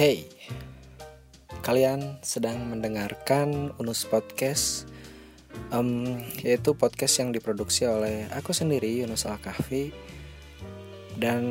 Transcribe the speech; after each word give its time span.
Hey, 0.00 0.24
kalian 1.60 2.24
sedang 2.24 2.72
mendengarkan 2.72 3.68
Unus 3.76 4.08
Podcast, 4.08 4.88
um, 5.76 6.24
yaitu 6.40 6.72
podcast 6.72 7.20
yang 7.20 7.36
diproduksi 7.36 7.84
oleh 7.84 8.24
aku 8.32 8.56
sendiri 8.56 8.88
Yunus 8.88 9.28
Al 9.28 9.36
Kahfi 9.36 9.92
dan 11.20 11.44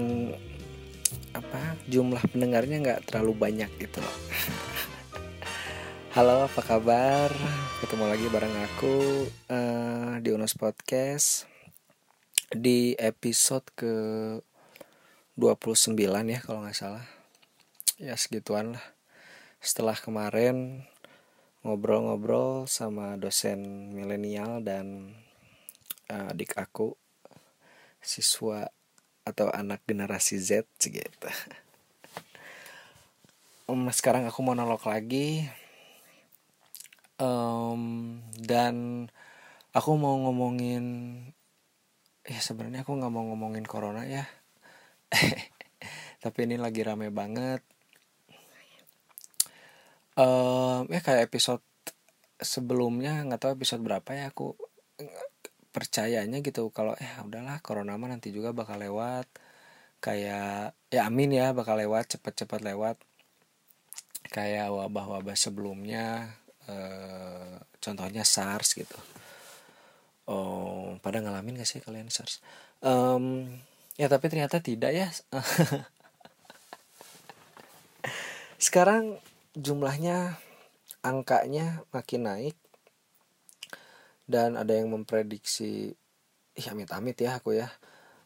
apa 1.38 1.78
jumlah 1.94 2.26
pendengarnya 2.34 2.82
nggak 2.82 3.14
terlalu 3.14 3.38
banyak 3.38 3.70
gitu 3.78 4.02
loh. 4.02 4.18
Halo, 6.18 6.50
apa 6.50 6.66
kabar? 6.66 7.30
Ketemu 7.86 8.06
lagi 8.10 8.26
bareng 8.34 8.56
aku 8.66 8.96
uh, 9.54 10.18
di 10.26 10.34
Unus 10.34 10.58
Podcast 10.58 11.46
di 12.50 12.98
episode 12.98 13.70
ke 13.78 13.94
29 15.38 15.94
ya 16.34 16.42
kalau 16.42 16.66
nggak 16.66 16.74
salah 16.74 17.19
ya 18.00 18.16
segituan 18.16 18.80
lah. 18.80 18.86
Setelah 19.60 20.00
kemarin 20.00 20.88
ngobrol-ngobrol 21.68 22.64
sama 22.72 23.20
dosen 23.20 23.92
milenial 23.92 24.64
dan 24.64 25.12
uh, 26.08 26.32
adik 26.32 26.56
aku 26.56 26.96
siswa 28.00 28.72
atau 29.28 29.52
anak 29.52 29.84
generasi 29.84 30.40
Z 30.40 30.64
gitu 30.80 31.28
um, 33.68 33.92
sekarang 34.00 34.24
aku 34.26 34.40
mau 34.42 34.56
nolok 34.56 34.88
lagi. 34.88 35.46
Um, 37.20 38.16
dan 38.40 39.06
aku 39.76 40.00
mau 40.00 40.16
ngomongin 40.24 41.20
ya 42.24 42.40
sebenarnya 42.40 42.88
aku 42.88 42.96
nggak 42.96 43.12
mau 43.12 43.28
ngomongin 43.28 43.68
corona 43.68 44.08
ya. 44.08 44.24
Tapi 46.24 46.40
ini 46.48 46.56
lagi 46.56 46.80
rame 46.80 47.12
banget 47.12 47.60
um, 50.20 50.84
ya 50.92 51.00
kayak 51.00 51.32
episode 51.32 51.64
sebelumnya 52.40 53.24
nggak 53.24 53.40
tahu 53.40 53.52
episode 53.56 53.84
berapa 53.84 54.10
ya 54.16 54.32
aku 54.32 54.56
percayanya 55.70 56.42
gitu 56.42 56.74
kalau 56.74 56.98
eh 56.98 57.14
udahlah 57.22 57.62
corona 57.62 57.96
mah 57.96 58.10
nanti 58.12 58.34
juga 58.34 58.52
bakal 58.52 58.82
lewat. 58.82 59.28
Kayak 60.00 60.76
ya 60.92 61.02
amin 61.08 61.36
ya 61.36 61.52
bakal 61.52 61.76
lewat 61.80 62.18
cepet-cepet 62.18 62.62
lewat. 62.64 62.98
Kayak 64.30 64.72
wabah-wabah 64.74 65.36
sebelumnya 65.38 66.36
eh, 66.68 67.56
contohnya 67.80 68.24
SARS 68.28 68.76
gitu. 68.76 68.98
Oh 70.30 70.98
pada 71.02 71.24
ngalamin 71.24 71.58
gak 71.58 71.70
sih 71.70 71.82
kalian 71.82 72.12
SARS? 72.12 72.42
Um, 72.86 73.50
ya 74.00 74.08
tapi 74.08 74.32
ternyata 74.32 74.62
tidak 74.62 74.92
ya. 74.94 75.08
Sekarang 78.60 79.18
jumlahnya 79.58 80.38
angkanya 81.02 81.86
makin 81.90 82.28
naik. 82.28 82.58
Dan 84.30 84.62
ada 84.62 84.78
yang 84.78 84.94
memprediksi 84.94 85.90
ya 86.54 86.78
amit-amit 86.78 87.18
ya 87.18 87.42
aku 87.42 87.58
ya. 87.58 87.70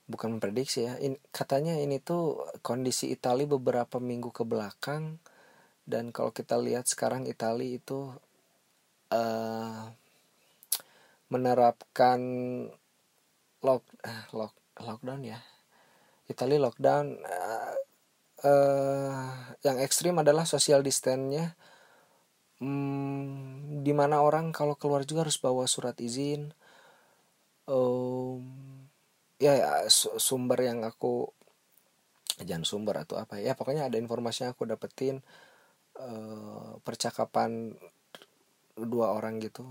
Bukan 0.04 0.36
memprediksi 0.36 0.84
ya 0.84 1.00
ini, 1.00 1.16
katanya 1.32 1.80
ini 1.80 2.04
tuh 2.04 2.44
kondisi 2.60 3.08
Italia 3.08 3.48
beberapa 3.48 4.04
minggu 4.04 4.36
ke 4.36 4.44
belakang. 4.44 5.24
Dan 5.88 6.12
kalau 6.12 6.36
kita 6.36 6.60
lihat 6.60 6.88
sekarang 6.92 7.24
Italia 7.28 7.80
itu 7.80 8.12
uh, 9.12 9.84
menerapkan 11.32 12.20
lock, 13.64 13.84
uh, 14.04 14.24
lock 14.36 14.54
lockdown 14.80 15.24
ya. 15.24 15.40
Italia 16.28 16.60
lockdown 16.60 17.20
uh, 17.24 17.76
uh, 18.44 19.24
yang 19.64 19.78
ekstrim 19.80 20.20
adalah 20.20 20.44
social 20.44 20.84
distance-nya. 20.84 21.56
Hmm, 22.64 23.84
di 23.84 23.92
mana 23.92 24.24
orang 24.24 24.56
kalau 24.56 24.80
keluar 24.80 25.04
juga 25.04 25.28
harus 25.28 25.40
bawa 25.40 25.68
surat 25.68 25.98
izin. 26.00 26.56
Um, 27.68 28.44
ya, 29.40 29.56
ya 29.56 29.72
sumber 30.20 30.60
yang 30.64 30.84
aku 30.84 31.32
jangan 32.44 32.68
sumber 32.68 32.96
atau 33.08 33.16
apa 33.22 33.40
ya 33.40 33.54
pokoknya 33.56 33.88
ada 33.88 33.96
informasi 33.96 34.44
yang 34.44 34.52
aku 34.52 34.68
dapetin 34.68 35.24
uh, 36.00 36.76
percakapan 36.84 37.76
dua 38.76 39.16
orang 39.16 39.40
gitu. 39.40 39.64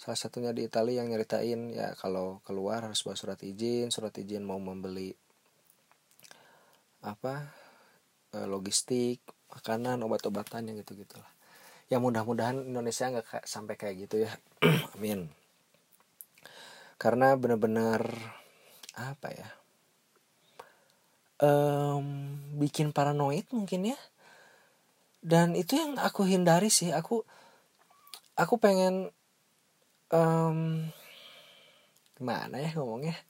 Salah 0.00 0.16
satunya 0.16 0.56
di 0.56 0.64
Italia 0.64 1.04
yang 1.04 1.12
nyeritain 1.12 1.76
ya 1.76 1.92
kalau 1.92 2.40
keluar 2.48 2.88
harus 2.88 3.04
bawa 3.04 3.16
surat 3.20 3.40
izin 3.44 3.92
surat 3.92 4.16
izin 4.16 4.44
mau 4.48 4.56
membeli 4.56 5.12
apa 7.00 7.48
eh, 7.48 7.59
logistik 8.46 9.20
makanan 9.50 9.98
obat-obatan 10.06 10.70
yang 10.70 10.78
gitu 10.82 10.94
gitulah 10.94 11.30
ya 11.90 11.98
mudah-mudahan 11.98 12.70
Indonesia 12.70 13.10
nggak 13.10 13.50
sampai 13.50 13.74
kayak 13.74 14.06
gitu 14.06 14.22
ya. 14.22 14.32
Amin. 14.94 15.26
Karena 16.94 17.34
benar-benar 17.34 18.06
apa 18.94 19.28
ya 19.34 19.48
um, 21.42 22.06
bikin 22.62 22.94
paranoid 22.94 23.50
mungkin 23.50 23.90
ya. 23.90 23.98
Dan 25.20 25.58
itu 25.58 25.76
yang 25.76 25.98
aku 25.98 26.24
hindari 26.24 26.70
sih. 26.70 26.94
Aku 26.94 27.26
aku 28.38 28.54
pengen 28.62 29.10
um, 30.14 30.86
gimana 32.14 32.54
ya 32.62 32.70
ngomongnya? 32.78 33.18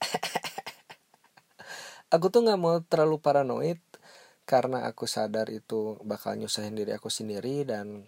Aku 2.11 2.27
tuh 2.27 2.43
nggak 2.43 2.59
mau 2.59 2.75
terlalu 2.83 3.23
paranoid 3.23 3.79
karena 4.49 4.83
aku 4.89 5.05
sadar 5.07 5.47
itu 5.53 5.97
bakal 6.03 6.35
nyusahin 6.35 6.75
diri 6.75 6.91
aku 6.91 7.07
sendiri 7.07 7.63
dan 7.63 8.03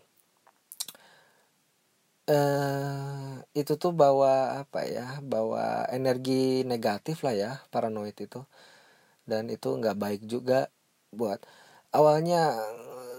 uh, 2.30 3.40
itu 3.56 3.74
tuh 3.80 3.94
bawa 3.96 4.64
apa 4.64 4.84
ya 4.88 5.20
bawa 5.24 5.88
energi 5.92 6.64
negatif 6.68 7.24
lah 7.26 7.36
ya 7.36 7.52
paranoid 7.72 8.16
itu. 8.18 8.42
Dan 9.24 9.48
itu 9.48 9.70
nggak 9.80 9.98
baik 10.00 10.22
juga 10.28 10.68
buat 11.14 11.40
awalnya 11.96 12.60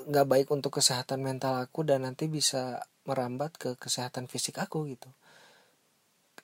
nggak 0.05 0.27
baik 0.29 0.49
untuk 0.53 0.77
kesehatan 0.81 1.25
mental 1.25 1.57
aku 1.65 1.81
dan 1.87 2.05
nanti 2.05 2.29
bisa 2.29 2.85
merambat 3.09 3.57
ke 3.57 3.71
kesehatan 3.81 4.29
fisik 4.29 4.61
aku 4.61 4.85
gitu. 4.93 5.09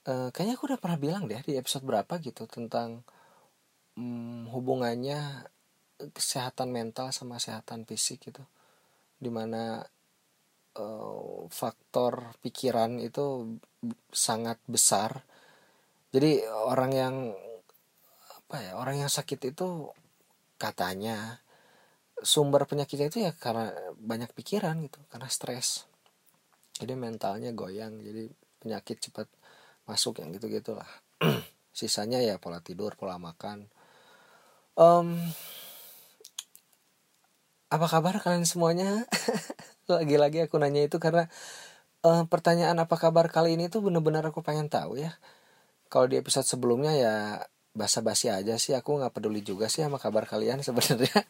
Uh, 0.08 0.32
kayaknya 0.32 0.56
aku 0.56 0.64
udah 0.72 0.80
pernah 0.80 0.96
bilang 0.96 1.28
deh 1.28 1.40
di 1.44 1.60
episode 1.60 1.84
berapa 1.84 2.16
gitu 2.24 2.48
tentang 2.48 3.04
hmm, 4.00 4.48
hubungannya 4.48 5.44
kesehatan 6.12 6.72
mental 6.72 7.12
sama 7.12 7.36
kesehatan 7.36 7.84
fisik 7.84 8.32
gitu. 8.32 8.42
Di 9.20 9.28
mana 9.28 9.84
uh, 10.76 11.46
faktor 11.50 12.36
pikiran 12.40 13.00
itu 13.02 13.56
sangat 14.12 14.60
besar. 14.68 15.24
Jadi 16.10 16.42
orang 16.46 16.92
yang 16.92 17.14
apa 18.50 18.56
ya 18.66 18.72
orang 18.74 19.06
yang 19.06 19.10
sakit 19.10 19.54
itu 19.54 19.86
katanya 20.58 21.38
sumber 22.20 22.66
penyakitnya 22.68 23.08
itu 23.08 23.18
ya 23.24 23.32
karena 23.32 23.72
banyak 23.96 24.30
pikiran 24.34 24.82
gitu 24.84 25.00
karena 25.08 25.28
stres. 25.30 25.86
Jadi 26.76 26.96
mentalnya 26.96 27.52
goyang 27.52 28.00
jadi 28.00 28.26
penyakit 28.60 28.98
cepat 29.00 29.28
masuk 29.88 30.20
yang 30.20 30.30
gitu 30.36 30.46
gitulah 30.52 30.86
sisanya 31.78 32.20
ya 32.20 32.36
pola 32.36 32.60
tidur 32.60 32.98
pola 32.98 33.16
makan. 33.16 33.70
Um, 34.74 35.18
apa 37.70 37.86
kabar 37.86 38.18
kalian 38.18 38.42
semuanya? 38.42 39.06
Lagi-lagi 39.90 40.42
aku 40.46 40.58
nanya 40.58 40.82
itu 40.86 40.98
karena 40.98 41.30
uh, 42.02 42.26
pertanyaan 42.26 42.76
apa 42.82 42.98
kabar 42.98 43.30
kali 43.30 43.54
ini 43.54 43.70
tuh 43.70 43.86
bener-bener 43.86 44.26
aku 44.26 44.42
pengen 44.42 44.66
tahu 44.66 44.98
ya. 44.98 45.14
Kalau 45.86 46.10
di 46.10 46.18
episode 46.18 46.46
sebelumnya 46.46 46.92
ya 46.98 47.14
basa-basi 47.70 48.26
aja 48.26 48.58
sih 48.58 48.74
aku 48.74 48.98
nggak 48.98 49.14
peduli 49.14 49.46
juga 49.46 49.70
sih 49.70 49.86
sama 49.86 50.02
kabar 50.02 50.26
kalian 50.26 50.60
sebenarnya. 50.66 51.14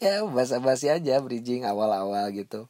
Ya 0.00 0.24
basa-basi 0.24 0.88
aja 0.88 1.20
bridging 1.20 1.68
awal-awal 1.68 2.32
gitu. 2.32 2.64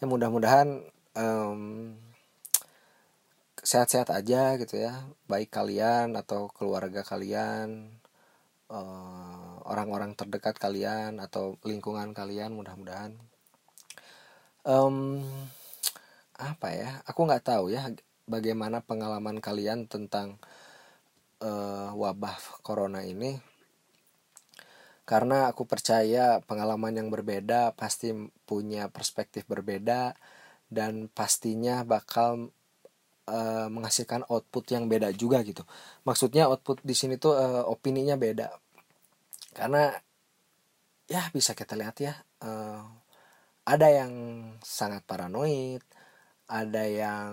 Ya 0.00 0.04
mudah-mudahan 0.08 0.80
um, 1.12 1.92
sehat-sehat 3.64 4.12
aja 4.12 4.60
gitu 4.60 4.76
ya 4.76 5.08
baik 5.24 5.48
kalian 5.48 6.20
atau 6.20 6.52
keluarga 6.52 7.00
kalian 7.00 7.96
orang-orang 8.68 10.12
uh, 10.12 10.16
terdekat 10.16 10.56
kalian 10.56 11.20
atau 11.20 11.60
lingkungan 11.62 12.16
kalian 12.16 12.56
mudah-mudahan. 12.56 13.16
Um, 14.64 15.20
apa 16.34 16.68
ya? 16.72 16.90
Aku 17.04 17.28
nggak 17.28 17.44
tahu 17.44 17.70
ya 17.70 17.92
bagaimana 18.24 18.80
pengalaman 18.80 19.38
kalian 19.38 19.84
tentang 19.84 20.40
uh, 21.44 21.92
wabah 21.92 22.36
corona 22.64 23.04
ini. 23.04 23.38
Karena 25.04 25.52
aku 25.52 25.68
percaya 25.68 26.40
pengalaman 26.40 26.96
yang 26.96 27.12
berbeda 27.12 27.76
pasti 27.76 28.16
punya 28.48 28.88
perspektif 28.88 29.44
berbeda 29.44 30.16
dan 30.72 31.12
pastinya 31.12 31.84
bakal 31.84 32.48
uh, 33.28 33.68
menghasilkan 33.72 34.26
output 34.28 34.64
yang 34.74 34.88
beda 34.90 35.10
juga 35.14 35.40
gitu. 35.46 35.62
Maksudnya 36.08 36.48
output 36.50 36.80
di 36.84 36.94
sini 36.96 37.16
tuh 37.20 37.34
uh, 37.36 37.64
opininya 37.68 38.16
beda. 38.18 38.48
karena 39.54 39.94
ya 41.06 41.22
bisa 41.30 41.54
kita 41.54 41.78
lihat 41.78 41.96
ya 42.00 42.14
uh, 42.42 42.82
ada 43.64 43.88
yang 43.88 44.12
sangat 44.60 45.04
paranoid 45.04 45.80
ada 46.48 46.84
yang 46.84 47.32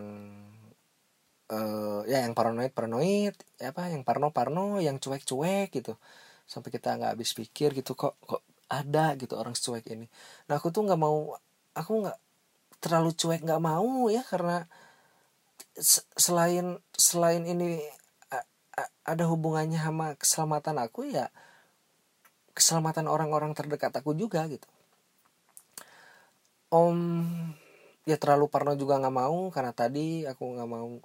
uh, 1.51 2.01
ya 2.07 2.23
yang 2.23 2.33
paranoid 2.35 2.71
paranoid 2.71 3.35
ya 3.59 3.75
apa 3.75 3.91
yang 3.91 4.03
parno 4.07 4.31
parno 4.31 4.79
yang 4.79 4.99
cuek 4.99 5.23
cuek 5.27 5.69
gitu 5.75 5.95
sampai 6.47 6.69
kita 6.71 6.99
nggak 6.99 7.11
habis 7.15 7.31
pikir 7.35 7.75
gitu 7.75 7.95
kok 7.95 8.15
kok 8.23 8.43
ada 8.71 9.15
gitu 9.19 9.35
orang 9.35 9.55
cuek 9.55 9.83
ini 9.91 10.07
nah 10.47 10.59
aku 10.59 10.71
tuh 10.71 10.87
nggak 10.87 10.99
mau 10.99 11.35
aku 11.75 11.91
nggak 12.07 12.19
terlalu 12.83 13.11
cuek 13.15 13.43
nggak 13.43 13.61
mau 13.63 14.07
ya 14.11 14.23
karena 14.23 14.67
selain 16.17 16.79
selain 16.95 17.43
ini 17.47 17.79
ada 19.05 19.25
hubungannya 19.27 19.79
sama 19.79 20.15
keselamatan 20.15 20.77
aku 20.79 21.09
ya 21.09 21.27
keselamatan 22.51 23.07
orang-orang 23.07 23.55
terdekat 23.55 23.91
aku 23.95 24.11
juga 24.13 24.45
gitu. 24.51 24.67
Om 26.71 26.99
ya 28.07 28.15
terlalu 28.15 28.47
parno 28.47 28.73
juga 28.75 28.99
nggak 28.99 29.15
mau 29.15 29.51
karena 29.51 29.71
tadi 29.75 30.23
aku 30.27 30.43
nggak 30.57 30.69
mau 30.69 30.99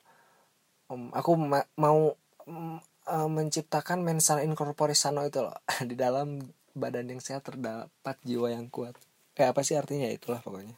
om 0.87 1.03
aku 1.11 1.31
ma 1.35 1.61
mau 1.75 2.15
uh, 2.47 3.29
menciptakan 3.31 4.03
mensana 4.07 4.47
incorpore 4.47 4.95
sano 4.95 5.27
itu 5.27 5.43
loh 5.43 5.55
di 5.91 5.95
dalam 5.99 6.39
badan 6.77 7.11
yang 7.11 7.21
sehat 7.23 7.47
terdapat 7.47 8.17
jiwa 8.23 8.53
yang 8.53 8.69
kuat. 8.71 8.95
Kayak 9.37 9.57
apa 9.57 9.61
sih 9.67 9.77
artinya? 9.77 10.09
Itulah 10.09 10.41
pokoknya. 10.41 10.77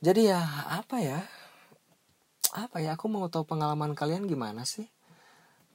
Jadi 0.00 0.32
ya 0.32 0.40
apa 0.80 0.96
ya 1.04 1.20
apa 2.50 2.82
ya 2.82 2.98
aku 2.98 3.06
mau 3.06 3.30
tahu 3.30 3.46
pengalaman 3.46 3.94
kalian 3.94 4.26
gimana 4.26 4.66
sih 4.66 4.86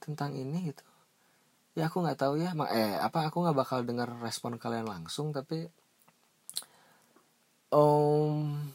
tentang 0.02 0.36
ini 0.36 0.72
gitu. 0.72 0.84
Ya 1.76 1.88
aku 1.88 2.04
nggak 2.04 2.20
tahu 2.20 2.40
ya 2.40 2.52
eh 2.72 2.96
apa 3.00 3.28
aku 3.28 3.44
nggak 3.44 3.56
bakal 3.56 3.84
dengar 3.84 4.08
respon 4.20 4.56
kalian 4.60 4.88
langsung 4.88 5.32
tapi 5.32 5.68
um, 7.72 8.72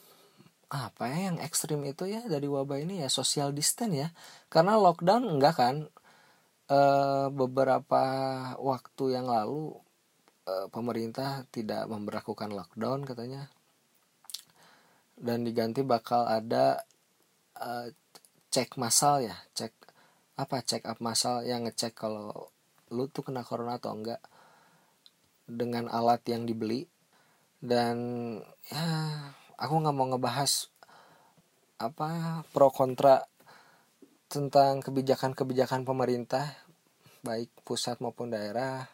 apa 0.72 1.04
ya 1.12 1.32
yang 1.32 1.38
ekstrim 1.44 1.84
itu 1.84 2.08
ya 2.08 2.24
dari 2.26 2.48
wabah 2.48 2.80
ini 2.80 3.04
ya 3.04 3.10
social 3.12 3.52
distance 3.52 3.96
ya. 3.96 4.08
Karena 4.48 4.80
lockdown 4.80 5.28
enggak 5.28 5.56
kan 5.60 5.76
e, 6.72 6.80
beberapa 7.28 8.04
waktu 8.56 9.20
yang 9.20 9.28
lalu 9.28 9.76
e, 10.48 10.72
pemerintah 10.72 11.44
tidak 11.52 11.92
memperlakukan 11.92 12.56
lockdown 12.56 13.04
katanya. 13.04 13.52
Dan 15.20 15.44
diganti 15.44 15.84
bakal 15.84 16.24
ada 16.26 16.82
uh, 17.62 17.88
cek 18.52 18.76
massal 18.76 19.24
ya 19.24 19.38
cek 19.56 19.72
apa 20.36 20.66
cek 20.66 20.84
up 20.90 21.00
massal 21.00 21.46
yang 21.46 21.64
ngecek 21.70 21.94
kalau 21.94 22.50
lu 22.92 23.08
tuh 23.08 23.24
kena 23.24 23.46
corona 23.48 23.80
atau 23.80 23.96
enggak 23.96 24.20
dengan 25.48 25.92
alat 25.92 26.24
yang 26.28 26.44
dibeli. 26.48 26.88
Dan 27.62 27.98
ya 28.68 28.86
aku 29.60 29.74
nggak 29.80 29.96
mau 29.96 30.08
ngebahas 30.10 30.72
apa 31.82 32.42
pro 32.54 32.70
kontra 32.70 33.26
tentang 34.32 34.80
kebijakan-kebijakan 34.86 35.82
pemerintah 35.86 36.46
baik 37.22 37.52
pusat 37.62 38.02
maupun 38.02 38.34
daerah. 38.34 38.90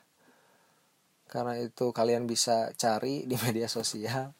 Karena 1.27 1.59
itu 1.59 1.91
kalian 1.91 2.27
bisa 2.27 2.71
cari 2.75 3.23
di 3.23 3.35
media 3.45 3.71
sosial. 3.71 4.35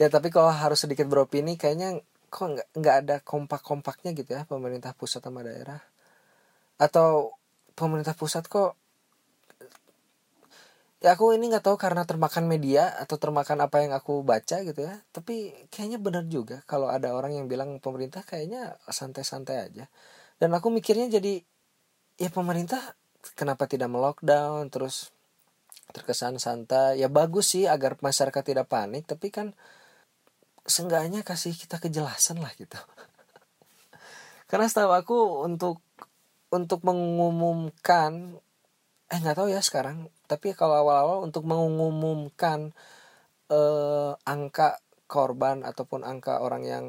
Ya 0.00 0.08
tapi 0.08 0.32
kalau 0.32 0.48
harus 0.48 0.80
sedikit 0.80 1.04
beropini 1.06 1.60
kayaknya 1.60 2.00
kok 2.30 2.46
nggak 2.54 2.68
nggak 2.78 2.96
ada 3.04 3.16
kompak-kompaknya 3.20 4.10
gitu 4.14 4.30
ya 4.38 4.42
pemerintah 4.46 4.94
pusat 4.94 5.20
sama 5.26 5.42
daerah? 5.42 5.82
Atau 6.78 7.36
pemerintah 7.74 8.14
pusat 8.14 8.46
kok 8.46 8.78
ya 11.00 11.16
aku 11.16 11.32
ini 11.32 11.48
nggak 11.48 11.64
tahu 11.64 11.76
karena 11.80 12.04
termakan 12.04 12.44
media 12.44 12.92
atau 13.00 13.16
termakan 13.16 13.64
apa 13.64 13.80
yang 13.82 13.92
aku 13.96 14.22
baca 14.22 14.62
gitu 14.62 14.80
ya. 14.86 14.94
Tapi 15.12 15.66
kayaknya 15.72 15.98
benar 15.98 16.24
juga 16.28 16.62
kalau 16.70 16.88
ada 16.92 17.12
orang 17.16 17.36
yang 17.36 17.46
bilang 17.50 17.80
pemerintah 17.82 18.22
kayaknya 18.24 18.78
santai-santai 18.88 19.56
aja. 19.66 19.84
Dan 20.40 20.54
aku 20.56 20.68
mikirnya 20.72 21.08
jadi 21.20 21.42
ya 22.20 22.30
pemerintah 22.32 22.80
kenapa 23.36 23.64
tidak 23.68 23.88
melockdown 23.92 24.68
terus 24.72 25.12
terkesan 25.92 26.38
santai? 26.38 27.00
Ya 27.02 27.08
bagus 27.10 27.52
sih 27.56 27.64
agar 27.66 27.96
masyarakat 28.00 28.44
tidak 28.44 28.66
panik 28.70 29.04
tapi 29.08 29.28
kan 29.32 29.56
seenggaknya 30.66 31.24
kasih 31.24 31.56
kita 31.56 31.80
kejelasan 31.80 32.40
lah 32.40 32.52
gitu. 32.56 32.76
Karena 34.50 34.66
setahu 34.66 34.92
aku 34.92 35.18
untuk 35.46 35.80
untuk 36.50 36.82
mengumumkan 36.82 38.40
eh 39.10 39.18
nggak 39.18 39.42
tahu 39.42 39.50
ya 39.50 39.58
sekarang 39.58 40.06
tapi 40.30 40.54
kalau 40.54 40.86
awal-awal 40.86 41.26
untuk 41.26 41.42
mengumumkan 41.42 42.70
eh, 43.50 44.12
angka 44.22 44.78
korban 45.10 45.66
ataupun 45.66 46.06
angka 46.06 46.38
orang 46.38 46.62
yang 46.62 46.84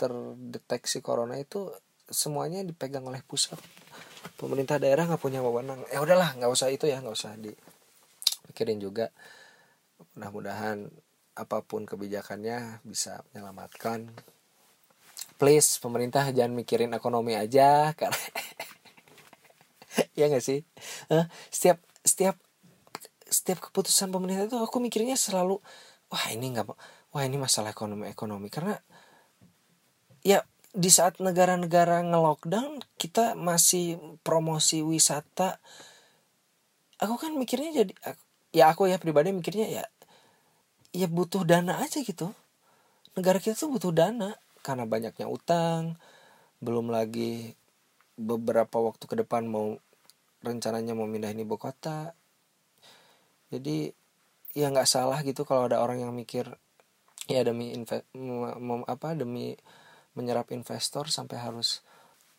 terdeteksi 0.00 1.04
corona 1.04 1.36
itu 1.36 1.68
semuanya 2.08 2.64
dipegang 2.64 3.04
oleh 3.04 3.20
pusat. 3.20 3.60
Pemerintah 4.40 4.80
daerah 4.80 5.04
nggak 5.04 5.20
punya 5.20 5.44
wewenang. 5.44 5.84
Ya 5.92 6.00
udahlah 6.00 6.36
nggak 6.36 6.52
usah 6.52 6.72
itu 6.72 6.88
ya 6.88 7.04
nggak 7.04 7.16
usah 7.16 7.36
dipikirin 7.36 8.80
juga. 8.80 9.12
Mudah-mudahan 10.16 10.88
apa 11.36 11.62
pun 11.62 11.84
kebijakannya 11.84 12.82
bisa 12.82 13.22
menyelamatkan. 13.30 14.08
Please 15.36 15.76
pemerintah 15.76 16.24
jangan 16.32 16.56
mikirin 16.56 16.96
ekonomi 16.96 17.36
aja 17.36 17.92
karena 17.92 18.16
ya 20.18 20.32
nggak 20.32 20.44
sih? 20.44 20.64
Setiap 21.52 21.78
setiap 22.00 22.36
setiap 23.28 23.58
keputusan 23.68 24.08
pemerintah 24.08 24.48
itu 24.48 24.56
aku 24.56 24.80
mikirnya 24.80 25.14
selalu 25.14 25.60
wah 26.08 26.24
ini 26.32 26.56
nggak 26.56 26.66
wah 27.12 27.22
ini 27.22 27.36
masalah 27.36 27.76
ekonomi 27.76 28.08
ekonomi. 28.08 28.48
Karena 28.48 28.72
ya 30.24 30.40
di 30.76 30.88
saat 30.88 31.20
negara-negara 31.20 32.00
ngelockdown 32.04 32.80
kita 32.96 33.36
masih 33.36 34.00
promosi 34.20 34.84
wisata 34.84 35.60
aku 37.00 37.14
kan 37.20 37.32
mikirnya 37.36 37.84
jadi 37.84 37.92
ya 38.52 38.72
aku 38.72 38.88
ya 38.88 38.96
pribadi 38.96 39.32
mikirnya 39.32 39.68
ya 39.68 39.84
ya 40.96 41.08
butuh 41.12 41.44
dana 41.44 41.84
aja 41.84 42.00
gitu. 42.00 42.32
Negara 43.12 43.36
kita 43.36 43.52
tuh 43.56 43.68
butuh 43.68 43.92
dana 43.92 44.32
karena 44.64 44.88
banyaknya 44.88 45.28
utang 45.28 46.00
belum 46.64 46.88
lagi 46.88 47.52
beberapa 48.16 48.80
waktu 48.80 49.04
ke 49.04 49.14
depan 49.20 49.44
mau 49.44 49.76
rencananya 50.40 50.96
mau 50.96 51.04
pindah 51.04 51.36
ibu 51.36 51.56
kota. 51.60 52.16
Jadi 53.52 53.92
ya 54.56 54.72
nggak 54.72 54.88
salah 54.88 55.20
gitu 55.20 55.44
kalau 55.44 55.68
ada 55.68 55.84
orang 55.84 56.00
yang 56.00 56.16
mikir 56.16 56.48
ya 57.28 57.44
demi 57.44 57.76
apa 58.88 59.08
demi 59.12 59.52
menyerap 60.16 60.48
investor 60.56 61.12
sampai 61.12 61.36
harus 61.36 61.84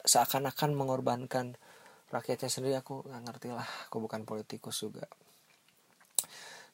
seakan-akan 0.02 0.74
mengorbankan 0.74 1.54
rakyatnya 2.10 2.50
sendiri 2.50 2.76
aku 2.82 3.06
nggak 3.06 3.22
ngerti 3.22 3.48
lah. 3.54 3.70
Aku 3.88 4.02
bukan 4.02 4.26
politikus 4.26 4.82
juga. 4.82 5.06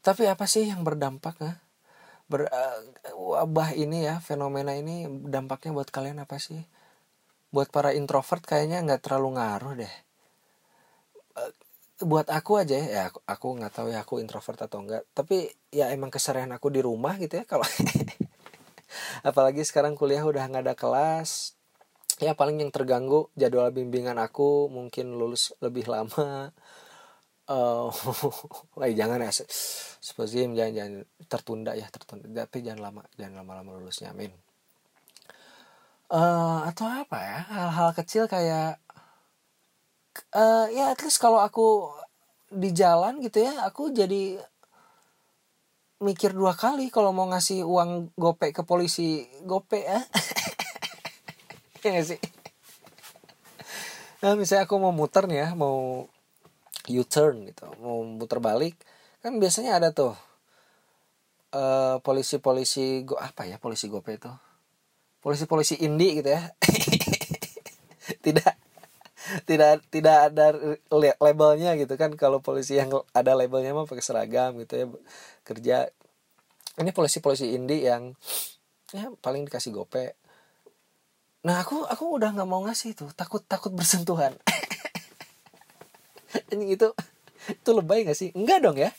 Tapi 0.04 0.28
apa 0.28 0.44
sih 0.48 0.68
yang 0.68 0.84
berdampak 0.84 1.36
ya? 1.40 1.63
Ber, 2.34 2.50
uh, 2.50 2.78
wabah 3.14 3.78
ini 3.78 4.10
ya 4.10 4.18
fenomena 4.18 4.74
ini 4.74 5.06
dampaknya 5.30 5.78
buat 5.78 5.94
kalian 5.94 6.26
apa 6.26 6.42
sih? 6.42 6.66
Buat 7.54 7.70
para 7.70 7.94
introvert 7.94 8.42
kayaknya 8.42 8.82
nggak 8.82 9.06
terlalu 9.06 9.38
ngaruh 9.38 9.74
deh. 9.78 9.94
Uh, 11.38 11.54
buat 12.02 12.28
aku 12.34 12.60
aja 12.60 12.76
ya 12.76 13.06
aku 13.30 13.48
nggak 13.62 13.74
tahu 13.74 13.88
ya 13.94 14.02
aku 14.04 14.20
introvert 14.20 14.66
atau 14.66 14.84
enggak 14.84 15.06
tapi 15.16 15.48
ya 15.72 15.94
emang 15.94 16.12
keserian 16.12 16.52
aku 16.52 16.74
di 16.74 16.84
rumah 16.84 17.16
gitu 17.22 17.40
ya 17.40 17.46
kalau 17.48 17.64
apalagi 19.30 19.64
sekarang 19.64 19.96
kuliah 19.96 20.26
udah 20.26 20.44
nggak 20.50 20.64
ada 20.68 20.76
kelas 20.76 21.56
ya 22.20 22.36
paling 22.36 22.60
yang 22.60 22.74
terganggu 22.74 23.32
jadwal 23.38 23.72
bimbingan 23.72 24.20
aku 24.20 24.68
mungkin 24.68 25.16
lulus 25.16 25.56
lebih 25.64 25.88
lama 25.88 26.52
uh, 27.50 27.90
jangan 29.00 29.20
ya 29.20 29.32
Sepozim 30.04 30.52
jangan 30.52 30.74
jangan 30.76 30.94
tertunda 31.32 31.72
ya 31.76 31.88
tertunda. 31.88 32.28
Tapi 32.46 32.60
jangan 32.64 32.92
lama 32.92 33.02
jangan 33.16 33.44
lama-lama 33.44 33.80
lulusnya 33.80 34.12
amin. 34.12 34.32
Uh, 36.14 36.62
atau 36.70 36.86
apa 36.86 37.18
ya 37.18 37.40
hal-hal 37.50 37.90
kecil 37.98 38.30
kayak 38.30 38.78
uh, 40.36 40.68
ya 40.70 40.94
at 40.94 41.00
least 41.02 41.18
kalau 41.18 41.42
aku 41.42 41.90
di 42.54 42.70
jalan 42.70 43.18
gitu 43.18 43.42
ya 43.42 43.66
aku 43.66 43.90
jadi 43.90 44.38
mikir 46.04 46.36
dua 46.36 46.54
kali 46.54 46.92
kalau 46.94 47.16
mau 47.16 47.26
ngasih 47.32 47.64
uang 47.64 48.12
gope 48.20 48.52
ke 48.52 48.62
polisi. 48.68 49.26
Gope 49.48 49.80
ya 49.90 50.04
ya 51.84 51.90
gak 52.00 52.08
sih? 52.16 52.20
Nah 54.24 54.40
misalnya 54.40 54.68
aku 54.68 54.76
mau 54.80 54.96
muter 54.96 55.28
nih 55.28 55.48
ya 55.48 55.50
mau 55.56 56.08
U-turn 56.92 57.48
gitu. 57.48 57.68
Mau 57.80 58.04
muter 58.04 58.44
balik 58.44 58.76
kan 59.24 59.40
biasanya 59.40 59.80
ada 59.80 59.96
tuh 59.96 60.12
uh, 61.56 61.96
polisi-polisi 62.04 63.08
go 63.08 63.16
apa 63.16 63.48
ya 63.48 63.56
polisi 63.62 63.88
gope 63.88 64.20
itu? 64.20 64.32
Polisi-polisi 65.24 65.80
indie 65.80 66.20
gitu 66.20 66.30
ya. 66.36 66.44
Tidak 68.24 68.54
tidak 69.48 69.80
tidak 69.88 70.18
ada 70.32 70.52
labelnya 71.20 71.80
gitu 71.80 71.96
kan. 71.96 72.12
Kalau 72.20 72.44
polisi 72.44 72.76
yang 72.76 72.92
ada 73.16 73.32
labelnya 73.32 73.72
mah 73.72 73.88
pakai 73.88 74.04
seragam 74.04 74.60
gitu 74.60 74.74
ya 74.76 74.86
kerja. 75.48 75.78
Ini 76.80 76.92
polisi-polisi 76.92 77.56
indie 77.56 77.88
yang 77.88 78.12
ya 78.92 79.10
paling 79.24 79.48
dikasih 79.48 79.72
gope. 79.72 80.16
Nah 81.44 81.60
aku 81.60 81.84
aku 81.84 82.20
udah 82.20 82.32
nggak 82.36 82.48
mau 82.48 82.64
ngasih 82.64 82.96
itu 82.96 83.06
takut 83.16 83.44
takut 83.44 83.72
bersentuhan 83.76 84.36
ini 86.54 86.76
itu 86.76 86.92
itu 87.50 87.70
lebay 87.76 88.08
gak 88.08 88.18
sih? 88.18 88.30
Enggak 88.34 88.64
dong 88.64 88.78
ya. 88.80 88.92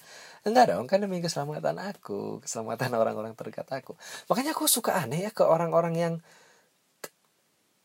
Enggak 0.45 0.77
dong 0.77 0.85
kan 0.85 1.01
demi 1.01 1.25
keselamatan 1.25 1.81
aku 1.81 2.45
keselamatan 2.45 2.93
orang-orang 3.01 3.33
terdekat 3.33 3.69
aku. 3.73 3.97
Makanya 4.29 4.53
aku 4.53 4.69
suka 4.69 5.01
aneh 5.01 5.25
ya 5.25 5.31
ke 5.33 5.45
orang-orang 5.45 5.95
yang 5.97 6.15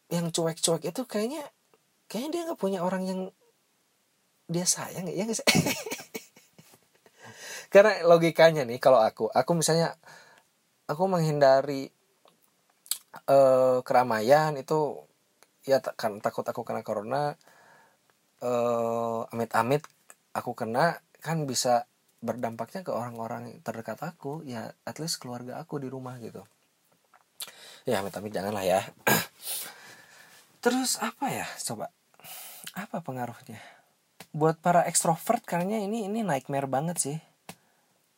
yang 0.09 0.33
cuek-cuek 0.33 0.89
itu 0.89 1.01
kayaknya 1.05 1.45
kayaknya 2.09 2.29
dia 2.33 2.41
nggak 2.49 2.59
punya 2.59 2.79
orang 2.81 3.03
yang 3.05 3.19
dia 4.49 4.65
sayang 4.65 5.07
ya 5.07 5.23
nggak 5.23 5.37
sih? 5.37 5.47
Karena 7.73 8.01
logikanya 8.09 8.65
nih 8.65 8.81
kalau 8.81 8.97
aku 8.97 9.29
aku 9.29 9.51
misalnya 9.53 9.93
aku 10.89 11.05
menghindari 11.05 11.93
uh, 13.29 13.85
keramaian 13.85 14.57
itu 14.57 15.05
ya 15.69 15.77
kan 15.77 16.17
takut 16.17 16.41
aku 16.41 16.65
kena 16.65 16.81
corona 16.81 17.37
uh, 18.43 19.27
amit-amit 19.31 19.83
aku 20.35 20.55
kena 20.55 20.99
kan 21.19 21.43
bisa 21.43 21.87
berdampaknya 22.19 22.83
ke 22.83 22.91
orang-orang 22.91 23.63
terdekat 23.63 23.99
aku. 24.03 24.43
Ya 24.43 24.75
at 24.83 24.99
least 24.99 25.23
keluarga 25.23 25.59
aku 25.59 25.79
di 25.79 25.87
rumah 25.87 26.19
gitu. 26.19 26.43
Ya 27.87 28.03
amit-amit 28.03 28.35
janganlah 28.35 28.65
ya. 28.67 28.81
Terus 30.63 30.99
apa 30.99 31.31
ya? 31.31 31.47
Coba 31.63 31.91
apa 32.75 32.99
pengaruhnya? 32.99 33.59
Buat 34.35 34.61
para 34.61 34.85
ekstrovert 34.85 35.41
kayaknya 35.47 35.81
ini 35.81 36.05
ini 36.05 36.21
nightmare 36.21 36.69
banget 36.69 36.97
sih. 36.99 37.17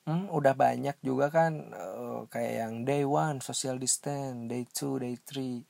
Hmm, 0.02 0.26
udah 0.34 0.58
banyak 0.58 0.98
juga 1.06 1.30
kan 1.30 1.72
uh, 1.78 2.26
kayak 2.26 2.54
yang 2.58 2.74
day 2.90 3.06
one 3.06 3.38
social 3.38 3.78
distance 3.78 4.50
day 4.50 4.66
two 4.66 4.98
day 4.98 5.14
three. 5.22 5.62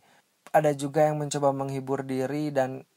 Ada 0.55 0.71
juga 0.71 1.11
yang 1.11 1.19
mencoba 1.19 1.51
menghibur 1.51 2.07
diri 2.07 2.47
dan 2.51 2.87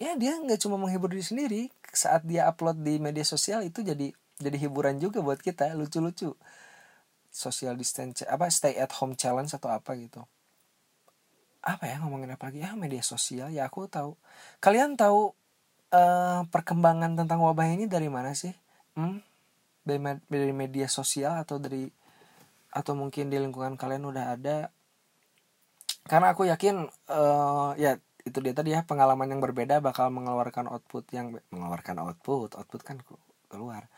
ya 0.00 0.16
dia 0.16 0.40
nggak 0.40 0.56
cuma 0.64 0.80
menghibur 0.80 1.12
diri 1.12 1.20
sendiri 1.20 1.62
saat 1.92 2.24
dia 2.24 2.48
upload 2.48 2.80
di 2.80 2.96
media 2.96 3.22
sosial 3.22 3.60
itu 3.60 3.84
jadi 3.84 4.08
jadi 4.40 4.56
hiburan 4.56 4.96
juga 4.96 5.20
buat 5.20 5.36
kita 5.36 5.76
lucu-lucu. 5.76 6.32
Social 7.30 7.76
distance 7.76 8.24
apa 8.24 8.48
stay 8.48 8.74
at 8.80 8.90
home 8.96 9.14
challenge 9.14 9.52
atau 9.52 9.68
apa 9.68 9.92
gitu. 10.00 10.24
Apa 11.60 11.84
ya 11.84 12.00
ngomongin 12.00 12.32
apa 12.32 12.48
lagi? 12.48 12.64
Ya 12.64 12.72
media 12.72 13.04
sosial 13.04 13.52
ya 13.52 13.68
aku 13.68 13.84
tahu. 13.86 14.16
Kalian 14.64 14.96
tahu 14.96 15.36
uh, 15.92 16.42
perkembangan 16.48 17.20
tentang 17.20 17.44
wabah 17.44 17.68
ini 17.68 17.84
dari 17.84 18.08
mana 18.08 18.32
sih? 18.32 18.56
Hmm? 18.96 19.20
dari, 19.84 20.00
dari 20.28 20.52
media 20.56 20.88
sosial 20.88 21.36
atau 21.40 21.60
dari 21.60 21.88
atau 22.70 22.96
mungkin 22.96 23.28
di 23.28 23.36
lingkungan 23.36 23.76
kalian 23.76 24.08
udah 24.08 24.24
ada? 24.40 24.58
Karena 26.08 26.32
aku 26.32 26.48
yakin 26.48 26.88
uh, 27.12 27.76
ya 27.76 28.00
itu 28.24 28.38
dia 28.44 28.52
tadi 28.52 28.76
ya 28.76 28.84
pengalaman 28.84 29.28
yang 29.28 29.40
berbeda 29.40 29.80
bakal 29.80 30.12
mengeluarkan 30.12 30.68
output 30.68 31.08
yang 31.12 31.36
mengeluarkan 31.52 31.96
output 32.04 32.56
output 32.56 32.80
kan 32.84 32.96
keluar. 33.48 33.88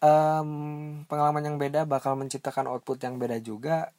Um, 0.00 1.04
pengalaman 1.12 1.44
yang 1.44 1.56
beda 1.60 1.84
bakal 1.84 2.16
menciptakan 2.16 2.64
output 2.68 3.04
yang 3.04 3.20
beda 3.20 3.36
juga 3.44 3.92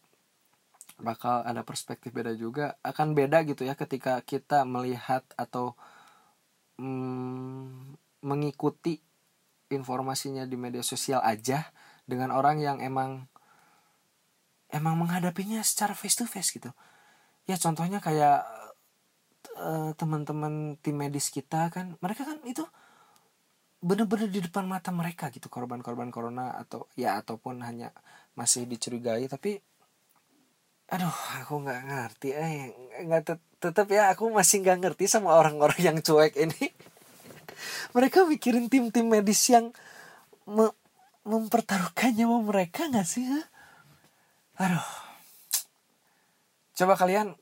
bakal 1.02 1.42
ada 1.46 1.66
perspektif 1.66 2.14
beda 2.14 2.34
juga 2.38 2.78
akan 2.86 3.18
beda 3.18 3.42
gitu 3.46 3.66
ya 3.66 3.74
ketika 3.74 4.22
kita 4.22 4.66
melihat 4.66 5.26
atau 5.34 5.74
mm, 6.78 7.98
mengikuti 8.22 9.02
informasinya 9.74 10.46
di 10.46 10.58
media 10.58 10.86
sosial 10.86 11.22
aja 11.26 11.70
dengan 12.06 12.30
orang 12.34 12.62
yang 12.62 12.78
emang 12.82 13.26
emang 14.72 14.96
menghadapinya 14.98 15.62
secara 15.66 15.98
face 15.98 16.18
to 16.18 16.26
face 16.30 16.54
gitu. 16.54 16.72
Ya 17.50 17.58
contohnya 17.58 18.00
kayak 18.00 18.46
uh, 19.58 19.92
teman-teman 19.98 20.78
tim 20.80 20.96
medis 20.98 21.30
kita 21.34 21.70
kan 21.74 21.98
mereka 22.00 22.28
kan 22.28 22.40
itu 22.46 22.66
bener-bener 23.82 24.30
di 24.30 24.46
depan 24.46 24.70
mata 24.70 24.94
mereka 24.94 25.34
gitu 25.34 25.50
korban-korban 25.50 26.14
corona 26.14 26.54
atau 26.54 26.86
ya 26.94 27.18
ataupun 27.18 27.66
hanya 27.66 27.90
masih 28.38 28.70
dicurigai. 28.70 29.26
Tapi 29.26 29.58
aduh 30.92 31.18
aku 31.42 31.66
nggak 31.66 31.82
ngerti 31.88 32.30
eh 32.36 32.76
nggak 33.08 33.22
tet 33.24 33.40
tetap 33.64 33.88
ya 33.90 34.12
aku 34.12 34.28
masih 34.30 34.62
nggak 34.62 34.78
ngerti 34.86 35.06
sama 35.10 35.34
orang-orang 35.34 35.80
yang 35.82 35.98
cuek 35.98 36.38
ini. 36.38 36.70
Mereka 37.98 38.30
mikirin 38.30 38.70
tim-tim 38.70 39.10
medis 39.10 39.42
yang 39.50 39.74
me 40.46 40.70
mempertaruhkan 41.22 42.18
nyawa 42.18 42.42
mereka 42.42 42.90
nggak 42.90 43.06
sih 43.06 43.26
ha? 43.30 43.42
aduh. 44.58 44.90
Coba 46.74 46.98
kalian 46.98 47.38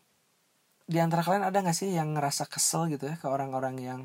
di 0.89 0.97
antara 0.97 1.21
kalian 1.21 1.45
ada 1.45 1.61
nggak 1.61 1.77
sih 1.77 1.93
yang 1.93 2.17
ngerasa 2.17 2.49
kesel 2.49 2.89
gitu 2.89 3.05
ya 3.05 3.15
ke 3.21 3.29
orang-orang 3.29 3.77
yang 3.77 4.01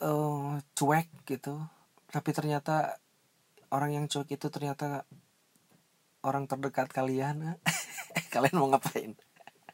uh, 0.00 0.56
cuek 0.72 1.12
gitu? 1.28 1.60
Tapi 2.08 2.30
ternyata 2.32 2.96
orang 3.68 3.92
yang 3.92 4.04
cuek 4.08 4.40
itu 4.40 4.48
ternyata 4.48 5.04
orang 6.24 6.48
terdekat 6.48 6.88
kalian. 6.88 7.60
Kalian 8.32 8.56
mau 8.56 8.72
ngapain? 8.72 9.12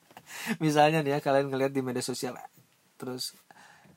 Misalnya 0.65 1.07
nih 1.07 1.17
ya 1.17 1.19
kalian 1.23 1.55
ngeliat 1.55 1.71
di 1.71 1.83
media 1.87 2.03
sosial 2.03 2.35
terus 2.99 3.35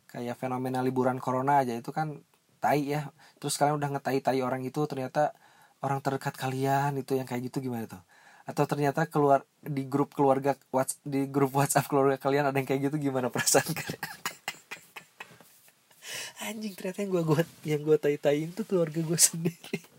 kayak 0.05 0.37
fenomena 0.37 0.81
liburan 0.85 1.17
corona 1.17 1.65
aja 1.65 1.73
itu 1.73 1.89
kan 1.89 2.21
tai 2.61 2.85
ya. 2.85 3.09
Terus 3.41 3.57
kalian 3.57 3.81
udah 3.81 3.97
ngetai 3.97 4.21
tai 4.21 4.45
orang 4.45 4.61
itu 4.61 4.77
ternyata 4.85 5.33
orang 5.81 6.05
terdekat 6.05 6.37
kalian 6.37 7.01
itu 7.01 7.17
yang 7.17 7.25
kayak 7.25 7.49
gitu 7.49 7.65
gimana 7.65 7.89
tuh 7.89 8.01
atau 8.45 8.69
ternyata 8.69 9.09
keluar 9.09 9.41
di 9.57 9.89
grup 9.89 10.13
keluarga 10.13 10.53
di 11.01 11.25
grup 11.25 11.57
WhatsApp 11.57 11.89
keluarga 11.89 12.21
kalian 12.21 12.45
ada 12.45 12.57
yang 12.61 12.69
kayak 12.69 12.81
gitu 12.89 13.09
gimana 13.09 13.33
perasaan 13.33 13.65
kalian? 13.65 14.05
Anjing 16.45 16.77
ternyata 16.77 17.01
yang 17.01 17.09
gue 17.09 17.23
gue 17.25 17.41
yang 17.65 17.81
gue 17.81 17.97
tai 17.97 18.21
tai 18.21 18.45
itu 18.45 18.61
keluarga 18.69 19.01
gue 19.01 19.17
sendiri. 19.17 19.81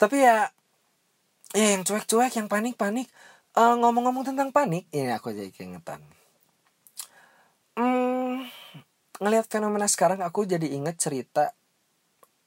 Tapi 0.00 0.16
ya 0.24 0.48
ya 1.52 1.66
yang 1.76 1.84
cuek-cuek 1.84 2.32
yang 2.32 2.48
panik-panik. 2.48 3.12
Uh, 3.56 3.72
ngomong-ngomong 3.80 4.20
tentang 4.20 4.52
panik 4.52 4.84
ini 4.92 5.16
aku 5.16 5.32
jadi 5.32 5.48
keingetan. 5.48 6.00
Hmm, 7.76 8.44
ngelihat 9.20 9.48
fenomena 9.48 9.88
sekarang 9.88 10.20
aku 10.20 10.44
jadi 10.44 10.64
inget 10.64 10.96
cerita 11.00 11.56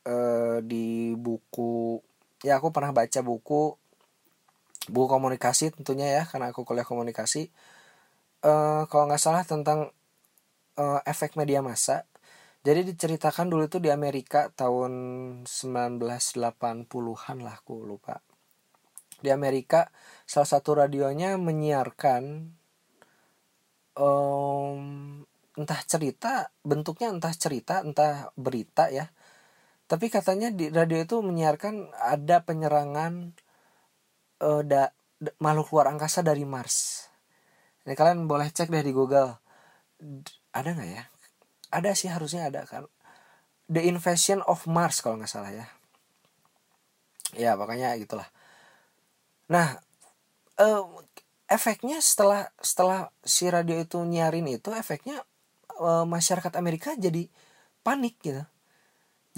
uh, 0.06 0.62
di 0.62 1.18
buku 1.18 1.98
ya 2.46 2.60
aku 2.60 2.72
pernah 2.72 2.96
baca 2.96 3.20
buku 3.20 3.76
buku 4.90 5.08
komunikasi 5.08 5.76
tentunya 5.76 6.08
ya 6.22 6.24
karena 6.26 6.52
aku 6.52 6.66
kuliah 6.66 6.88
komunikasi. 6.88 7.52
Uh, 8.40 8.88
kalau 8.88 9.12
nggak 9.12 9.22
salah 9.22 9.44
tentang 9.44 9.92
uh, 10.80 11.00
efek 11.04 11.36
media 11.36 11.60
massa. 11.60 12.08
Jadi 12.60 12.92
diceritakan 12.92 13.48
dulu 13.48 13.72
itu 13.72 13.80
di 13.80 13.88
Amerika 13.88 14.52
tahun 14.52 14.92
1980-an 15.48 17.38
lah 17.40 17.56
aku 17.56 17.88
lupa. 17.88 18.20
Di 19.20 19.32
Amerika 19.32 19.88
salah 20.28 20.48
satu 20.48 20.84
radionya 20.84 21.40
menyiarkan 21.40 22.52
um, 23.96 24.84
entah 25.60 25.82
cerita 25.84 26.52
bentuknya 26.64 27.12
entah 27.12 27.36
cerita 27.36 27.84
entah 27.84 28.32
berita 28.40 28.88
ya 28.88 29.12
tapi 29.90 30.14
katanya 30.14 30.54
di 30.54 30.70
radio 30.70 31.02
itu 31.02 31.18
menyiarkan 31.26 31.90
ada 31.98 32.46
penyerangan 32.46 33.34
uh, 34.46 34.62
da, 34.62 34.94
da, 35.18 35.34
makhluk 35.42 35.74
luar 35.74 35.90
angkasa 35.90 36.22
dari 36.22 36.46
Mars. 36.46 37.10
Ini 37.90 37.98
kalian 37.98 38.30
boleh 38.30 38.54
cek 38.54 38.70
deh 38.70 38.86
di 38.86 38.94
Google. 38.94 39.42
Ada 40.54 40.78
nggak 40.78 40.90
ya? 40.94 41.04
Ada 41.74 41.98
sih 41.98 42.06
harusnya 42.06 42.54
ada 42.54 42.70
kan. 42.70 42.86
The 43.66 43.82
Invasion 43.90 44.46
of 44.46 44.70
Mars 44.70 45.02
kalau 45.02 45.18
nggak 45.18 45.34
salah 45.34 45.50
ya. 45.50 45.66
Ya 47.34 47.58
pokoknya 47.58 47.98
gitulah. 47.98 48.30
Nah, 49.50 49.82
uh, 50.62 50.86
efeknya 51.50 51.98
setelah 51.98 52.54
setelah 52.62 53.10
si 53.26 53.50
radio 53.50 53.82
itu 53.82 53.98
nyarin 54.06 54.46
itu 54.46 54.70
efeknya 54.70 55.26
uh, 55.82 56.06
masyarakat 56.06 56.54
Amerika 56.62 56.94
jadi 56.94 57.26
panik 57.82 58.22
gitu. 58.22 58.46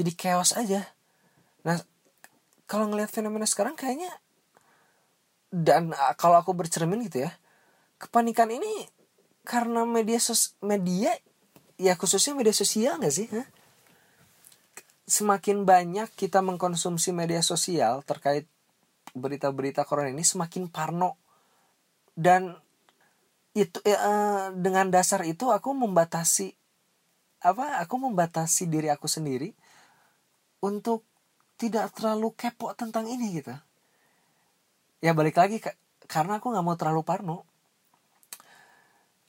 Jadi 0.02 0.18
chaos 0.18 0.58
aja. 0.58 0.82
Nah, 1.62 1.78
kalau 2.66 2.90
ngelihat 2.90 3.14
fenomena 3.14 3.46
sekarang 3.46 3.78
kayaknya 3.78 4.10
dan 5.54 5.94
uh, 5.94 6.18
kalau 6.18 6.42
aku 6.42 6.58
bercermin 6.58 7.06
gitu 7.06 7.22
ya, 7.22 7.32
kepanikan 8.02 8.50
ini 8.50 8.90
karena 9.46 9.86
media 9.86 10.18
sos 10.18 10.58
media 10.58 11.14
ya 11.78 11.94
khususnya 11.94 12.34
media 12.34 12.50
sosial 12.50 12.98
nggak 12.98 13.14
sih? 13.14 13.30
Huh? 13.30 13.46
Semakin 15.06 15.70
banyak 15.70 16.10
kita 16.18 16.42
mengkonsumsi 16.42 17.14
media 17.14 17.46
sosial 17.46 18.02
terkait 18.02 18.50
berita-berita 19.14 19.86
corona 19.86 20.10
ini 20.10 20.26
semakin 20.26 20.66
parno 20.66 21.14
dan 22.18 22.58
itu 23.54 23.78
uh, 23.86 24.50
dengan 24.58 24.90
dasar 24.90 25.22
itu 25.30 25.54
aku 25.54 25.78
membatasi 25.78 26.58
apa 27.46 27.78
aku 27.86 28.02
membatasi 28.02 28.66
diri 28.66 28.90
aku 28.90 29.06
sendiri 29.06 29.54
untuk 30.62 31.06
tidak 31.58 31.94
terlalu 31.94 32.34
kepo 32.34 32.74
tentang 32.74 33.06
ini 33.06 33.42
gitu. 33.42 33.54
Ya 35.02 35.14
balik 35.14 35.38
lagi 35.38 35.62
karena 36.06 36.38
aku 36.38 36.54
nggak 36.54 36.66
mau 36.66 36.78
terlalu 36.78 37.02
parno. 37.06 37.38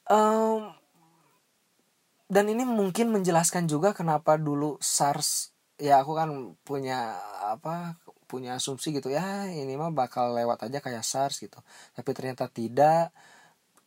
Um, 0.09 0.73
dan 2.33 2.49
ini 2.49 2.65
mungkin 2.65 3.12
menjelaskan 3.12 3.69
juga 3.69 3.93
kenapa 3.93 4.41
dulu 4.41 4.81
SARS 4.81 5.53
ya 5.81 6.01
aku 6.05 6.12
kan 6.17 6.29
punya 6.65 7.17
apa 7.45 7.97
punya 8.29 8.57
asumsi 8.57 8.97
gitu 8.97 9.12
ya 9.12 9.49
ini 9.49 9.77
mah 9.77 9.93
bakal 9.93 10.33
lewat 10.37 10.69
aja 10.69 10.81
kayak 10.81 11.05
SARS 11.05 11.45
gitu. 11.45 11.61
Tapi 11.93 12.11
ternyata 12.17 12.49
tidak. 12.49 13.12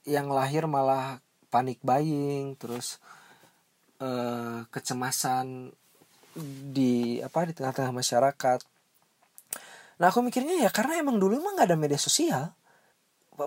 Yang 0.05 0.27
lahir 0.37 0.63
malah 0.69 1.17
panik 1.49 1.81
buying 1.81 2.53
terus 2.61 3.01
eh, 3.97 4.61
kecemasan 4.69 5.73
di 6.43 7.23
apa 7.23 7.47
di 7.47 7.53
tengah-tengah 7.55 7.95
masyarakat. 7.95 8.59
Nah 9.95 10.07
aku 10.11 10.19
mikirnya 10.19 10.67
ya 10.67 10.69
karena 10.69 10.99
emang 10.99 11.15
dulu 11.15 11.39
emang 11.39 11.55
nggak 11.55 11.71
ada 11.71 11.79
media 11.79 11.99
sosial. 11.99 12.51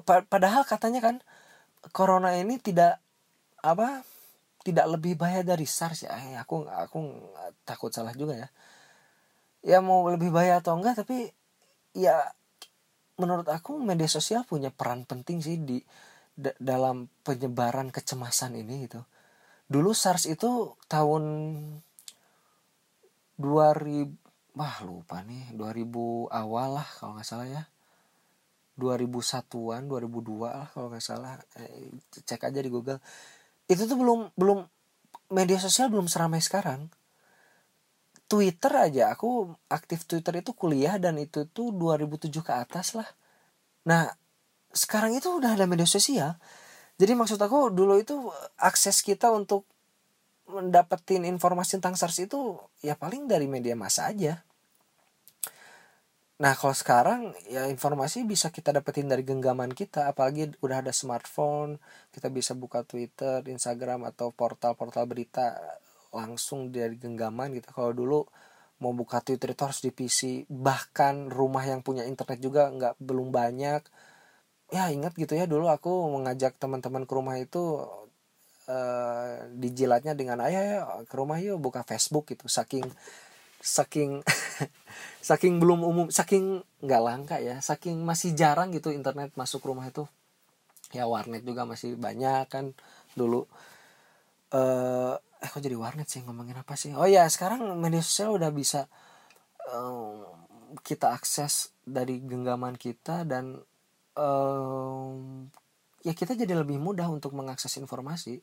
Padahal 0.04 0.64
katanya 0.64 1.00
kan 1.04 1.16
corona 1.92 2.32
ini 2.36 2.56
tidak 2.60 3.00
apa 3.60 4.04
tidak 4.64 4.86
lebih 4.88 5.16
bahaya 5.20 5.44
dari 5.44 5.68
SARS 5.68 6.08
ya. 6.08 6.12
Eh, 6.16 6.36
aku 6.40 6.64
aku 6.68 6.98
takut 7.68 7.92
salah 7.92 8.12
juga 8.16 8.36
ya. 8.36 8.48
Ya 9.60 9.78
mau 9.84 10.08
lebih 10.08 10.32
bahaya 10.32 10.60
atau 10.64 10.76
enggak 10.76 11.04
tapi 11.04 11.28
ya 11.92 12.32
menurut 13.20 13.48
aku 13.50 13.76
media 13.82 14.06
sosial 14.08 14.46
punya 14.46 14.70
peran 14.72 15.04
penting 15.04 15.42
sih 15.44 15.58
di 15.60 15.82
dalam 16.38 17.10
penyebaran 17.26 17.90
kecemasan 17.90 18.56
ini 18.56 18.88
gitu. 18.88 19.02
Dulu 19.68 19.90
SARS 19.92 20.30
itu 20.30 20.78
tahun 20.88 21.24
2000 23.38 24.58
wah 24.58 24.76
lupa 24.82 25.22
nih. 25.22 25.54
2000 25.54 26.28
awal 26.28 26.68
lah 26.82 26.88
kalau 26.98 27.16
nggak 27.16 27.28
salah 27.28 27.46
ya. 27.46 27.62
2001an 28.78 29.82
2002 29.90 30.46
lah 30.46 30.68
kalau 30.74 30.90
nggak 30.90 31.04
salah. 31.06 31.38
Eh, 31.58 31.94
cek 32.10 32.50
aja 32.50 32.60
di 32.60 32.70
Google. 32.70 32.98
Itu 33.70 33.86
tuh 33.86 33.98
belum 33.98 34.34
belum 34.34 34.58
media 35.32 35.58
sosial 35.62 35.88
belum 35.88 36.10
seramai 36.10 36.42
sekarang. 36.42 36.90
Twitter 38.28 38.72
aja 38.76 39.08
aku 39.08 39.56
aktif 39.72 40.04
Twitter 40.04 40.44
itu 40.44 40.52
kuliah 40.52 41.00
dan 41.00 41.16
itu 41.16 41.48
tuh 41.48 41.72
2007 41.72 42.28
ke 42.44 42.52
atas 42.52 42.92
lah. 42.92 43.08
Nah 43.88 44.12
sekarang 44.74 45.16
itu 45.16 45.32
udah 45.32 45.56
ada 45.56 45.64
media 45.64 45.88
sosial. 45.88 46.36
Jadi 46.98 47.12
maksud 47.14 47.40
aku 47.40 47.72
dulu 47.72 47.96
itu 47.96 48.28
akses 48.60 49.00
kita 49.00 49.32
untuk 49.32 49.64
mendapetin 50.48 51.28
informasi 51.28 51.80
tentang 51.80 51.94
SARS 51.94 52.24
itu 52.24 52.56
ya 52.80 52.96
paling 52.96 53.28
dari 53.28 53.44
media 53.44 53.76
massa 53.76 54.08
aja 54.08 54.48
Nah 56.38 56.54
kalau 56.54 56.70
sekarang 56.70 57.34
ya 57.50 57.66
informasi 57.66 58.22
bisa 58.22 58.54
kita 58.54 58.70
dapetin 58.70 59.10
dari 59.10 59.26
genggaman 59.26 59.74
kita 59.74 60.06
apalagi 60.06 60.54
udah 60.62 60.86
ada 60.86 60.94
smartphone 60.94 61.82
kita 62.14 62.30
bisa 62.30 62.54
buka 62.54 62.86
Twitter, 62.86 63.42
Instagram 63.42 64.06
atau 64.06 64.30
portal-portal 64.30 65.04
berita 65.10 65.58
langsung 66.14 66.70
dari 66.70 66.94
genggaman 66.94 67.58
gitu. 67.58 67.74
Kalau 67.74 67.90
dulu 67.90 68.18
mau 68.78 68.94
buka 68.94 69.18
Twitter 69.26 69.50
itu 69.54 69.62
harus 69.66 69.82
di 69.82 69.90
PC 69.90 70.46
bahkan 70.46 71.26
rumah 71.26 71.66
yang 71.66 71.82
punya 71.82 72.06
internet 72.06 72.38
juga 72.38 72.70
nggak 72.70 72.94
belum 73.02 73.34
banyak. 73.34 73.82
Ya 74.70 74.94
ingat 74.94 75.18
gitu 75.18 75.34
ya 75.34 75.50
dulu 75.50 75.66
aku 75.66 75.90
mengajak 76.14 76.54
teman-teman 76.62 77.02
ke 77.08 77.12
rumah 77.18 77.36
itu 77.40 77.82
uh, 78.68 79.48
dijilatnya 79.56 80.12
dengan 80.12 80.44
ayah 80.44 80.84
ke 81.08 81.14
rumah 81.16 81.40
yuk 81.40 81.58
buka 81.58 81.82
Facebook 81.82 82.28
gitu. 82.30 82.46
Saking 82.46 82.84
saking 83.58 84.22
saking 85.28 85.58
belum 85.58 85.82
umum 85.82 86.06
saking 86.14 86.62
nggak 86.78 87.02
langka 87.02 87.36
ya 87.42 87.58
saking 87.58 88.06
masih 88.06 88.38
jarang 88.38 88.70
gitu 88.70 88.94
internet 88.94 89.34
masuk 89.34 89.64
rumah 89.64 89.88
itu. 89.88 90.06
Ya 90.94 91.04
warnet 91.08 91.42
juga 91.44 91.64
masih 91.64 91.96
banyak 91.98 92.46
kan 92.48 92.76
dulu. 93.16 93.48
Eh 94.52 95.14
eh 95.38 95.48
kok 95.48 95.62
jadi 95.62 95.76
warnet 95.78 96.08
sih 96.10 96.22
ngomongin 96.22 96.58
apa 96.60 96.74
sih? 96.76 96.92
Oh 96.94 97.06
ya 97.08 97.26
sekarang 97.30 97.62
media 97.80 98.02
sosial 98.02 98.36
udah 98.38 98.50
bisa 98.54 98.90
um, 99.70 100.24
kita 100.82 101.14
akses 101.14 101.72
dari 101.86 102.20
genggaman 102.20 102.76
kita 102.76 103.24
dan 103.24 103.62
um, 104.18 105.46
ya 106.08 106.16
kita 106.16 106.32
jadi 106.32 106.56
lebih 106.56 106.80
mudah 106.80 107.04
untuk 107.12 107.36
mengakses 107.36 107.76
informasi 107.76 108.40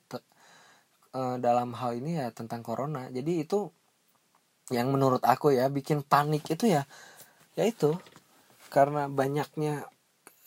uh, 1.18 1.42
dalam 1.42 1.74
hal 1.74 1.98
ini 1.98 2.22
ya 2.22 2.30
tentang 2.30 2.62
corona. 2.62 3.10
Jadi 3.10 3.42
itu 3.42 3.74
yang 4.70 4.94
menurut 4.94 5.26
aku 5.26 5.50
ya 5.50 5.66
bikin 5.74 6.06
panik 6.06 6.46
itu 6.46 6.70
ya 6.70 6.86
yaitu 7.58 7.98
karena 8.70 9.10
banyaknya 9.10 9.90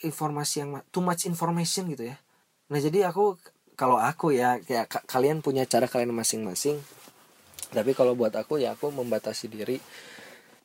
informasi 0.07 0.63
yang 0.63 0.71
too 0.95 1.03
much 1.03 1.27
information 1.27 1.91
gitu 1.91 2.15
ya. 2.15 2.17
Nah 2.71 2.79
jadi 2.79 3.11
aku 3.11 3.35
kalau 3.75 3.99
aku 3.99 4.31
ya 4.31 4.63
kayak 4.63 5.11
kalian 5.11 5.43
punya 5.43 5.67
cara 5.67 5.91
kalian 5.91 6.15
masing-masing. 6.15 6.79
Tapi 7.75 7.99
kalau 7.99 8.15
buat 8.15 8.35
aku 8.39 8.63
ya 8.63 8.79
aku 8.79 8.95
membatasi 8.95 9.51
diri 9.51 9.83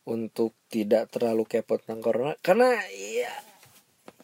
untuk 0.05 0.53
tidak 0.69 1.09
terlalu 1.09 1.49
kepo 1.49 1.81
tentang 1.81 2.05
corona. 2.05 2.33
Karena 2.45 2.77
ya 2.93 3.52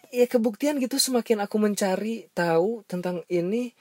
ya 0.10 0.26
kebuktian 0.26 0.82
gitu 0.82 0.98
semakin 0.98 1.46
aku 1.46 1.58
mencari 1.62 2.30
tahu 2.34 2.82
tentang 2.90 3.22
ini 3.30 3.74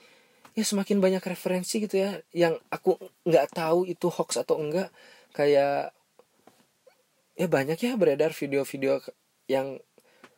ya 0.53 0.65
semakin 0.65 0.99
banyak 0.99 1.23
referensi 1.23 1.81
gitu 1.81 2.01
ya 2.01 2.19
yang 2.35 2.57
aku 2.69 2.97
nggak 3.25 3.53
tahu 3.53 3.85
itu 3.89 4.07
hoax 4.09 4.41
atau 4.41 4.61
enggak. 4.61 4.89
Kayak 5.33 5.93
ya 7.39 7.47
banyak 7.47 7.79
ya 7.79 7.95
beredar 7.95 8.35
video-video 8.35 8.99
yang 9.47 9.79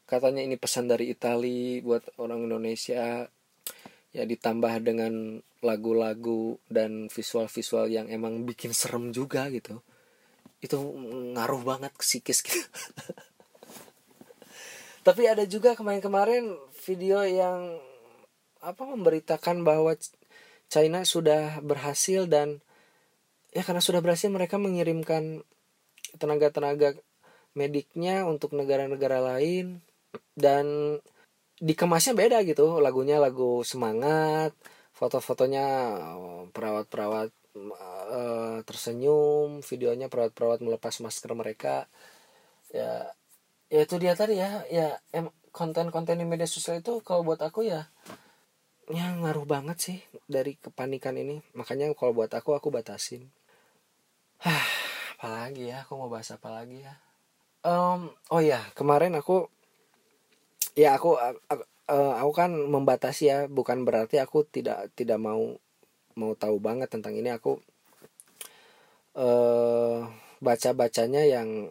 katanya 0.06 0.44
ini 0.44 0.56
pesan 0.60 0.92
dari 0.92 1.12
Itali 1.12 1.82
buat 1.84 2.08
orang 2.20 2.48
Indonesia. 2.48 3.28
Ya 4.12 4.28
ditambah 4.28 4.84
dengan 4.84 5.40
lagu-lagu 5.64 6.60
dan 6.68 7.08
visual-visual 7.08 7.88
yang 7.88 8.12
emang 8.12 8.44
bikin 8.44 8.76
serem 8.76 9.16
juga 9.16 9.48
gitu. 9.48 9.80
Itu 10.60 10.84
ngaruh 11.32 11.64
banget 11.64 11.96
ke 11.96 12.04
psikis 12.04 12.44
gitu. 12.44 12.60
tapi 15.02 15.26
ada 15.26 15.44
juga 15.50 15.74
kemarin-kemarin 15.74 16.54
video 16.86 17.26
yang 17.26 17.82
apa 18.62 18.84
memberitakan 18.86 19.66
bahwa 19.66 19.98
China 20.70 21.02
sudah 21.04 21.60
berhasil 21.66 22.30
dan 22.30 22.62
ya 23.52 23.66
karena 23.66 23.82
sudah 23.82 24.00
berhasil 24.00 24.30
mereka 24.30 24.62
mengirimkan 24.62 25.42
tenaga-tenaga 26.22 26.96
mediknya 27.58 28.24
untuk 28.24 28.56
negara-negara 28.56 29.20
lain 29.20 29.84
dan 30.38 30.98
dikemasnya 31.60 32.14
beda 32.16 32.38
gitu. 32.48 32.80
Lagunya 32.80 33.20
lagu 33.20 33.66
semangat 33.66 34.56
foto-fotonya 34.96 35.68
oh, 36.16 36.44
perawat-perawat 36.54 37.34
uh, 37.58 38.58
tersenyum 38.64 39.66
videonya 39.66 40.08
perawat-perawat 40.08 40.62
melepas 40.64 40.94
masker 41.04 41.32
mereka. 41.36 41.90
Ya 42.72 43.12
ya 43.72 43.88
itu 43.88 43.96
dia 43.96 44.14
tadi 44.14 44.36
ya 44.36 44.68
ya 44.68 45.00
konten-konten 45.56 46.20
di 46.20 46.26
media 46.28 46.46
sosial 46.46 46.84
itu 46.84 47.00
kalau 47.02 47.24
buat 47.24 47.40
aku 47.40 47.64
ya 47.64 47.88
ya 48.92 49.06
ngaruh 49.16 49.48
banget 49.48 49.78
sih 49.80 49.98
dari 50.28 50.60
kepanikan 50.60 51.16
ini 51.16 51.40
makanya 51.56 51.88
kalau 51.96 52.12
buat 52.12 52.32
aku 52.36 52.52
aku 52.52 52.68
batasin 52.68 53.32
Hah, 54.42 54.66
apalagi 55.14 55.70
ya? 55.70 55.86
Aku 55.86 56.02
mau 56.02 56.10
bahas 56.10 56.34
apa 56.34 56.50
lagi 56.50 56.82
ya? 56.82 56.98
Um, 57.62 58.10
oh 58.34 58.42
ya, 58.42 58.58
kemarin 58.74 59.14
aku 59.14 59.46
ya 60.74 60.98
aku 60.98 61.14
aku, 61.14 61.62
uh, 61.94 62.14
aku 62.18 62.32
kan 62.34 62.50
membatasi 62.50 63.30
ya, 63.30 63.38
bukan 63.46 63.86
berarti 63.86 64.18
aku 64.18 64.42
tidak 64.50 64.90
tidak 64.98 65.22
mau 65.22 65.62
mau 66.18 66.34
tahu 66.34 66.58
banget 66.58 66.90
tentang 66.90 67.14
ini. 67.14 67.30
Aku 67.30 67.62
uh, 69.14 70.10
baca 70.42 70.70
bacanya 70.74 71.22
yang 71.22 71.70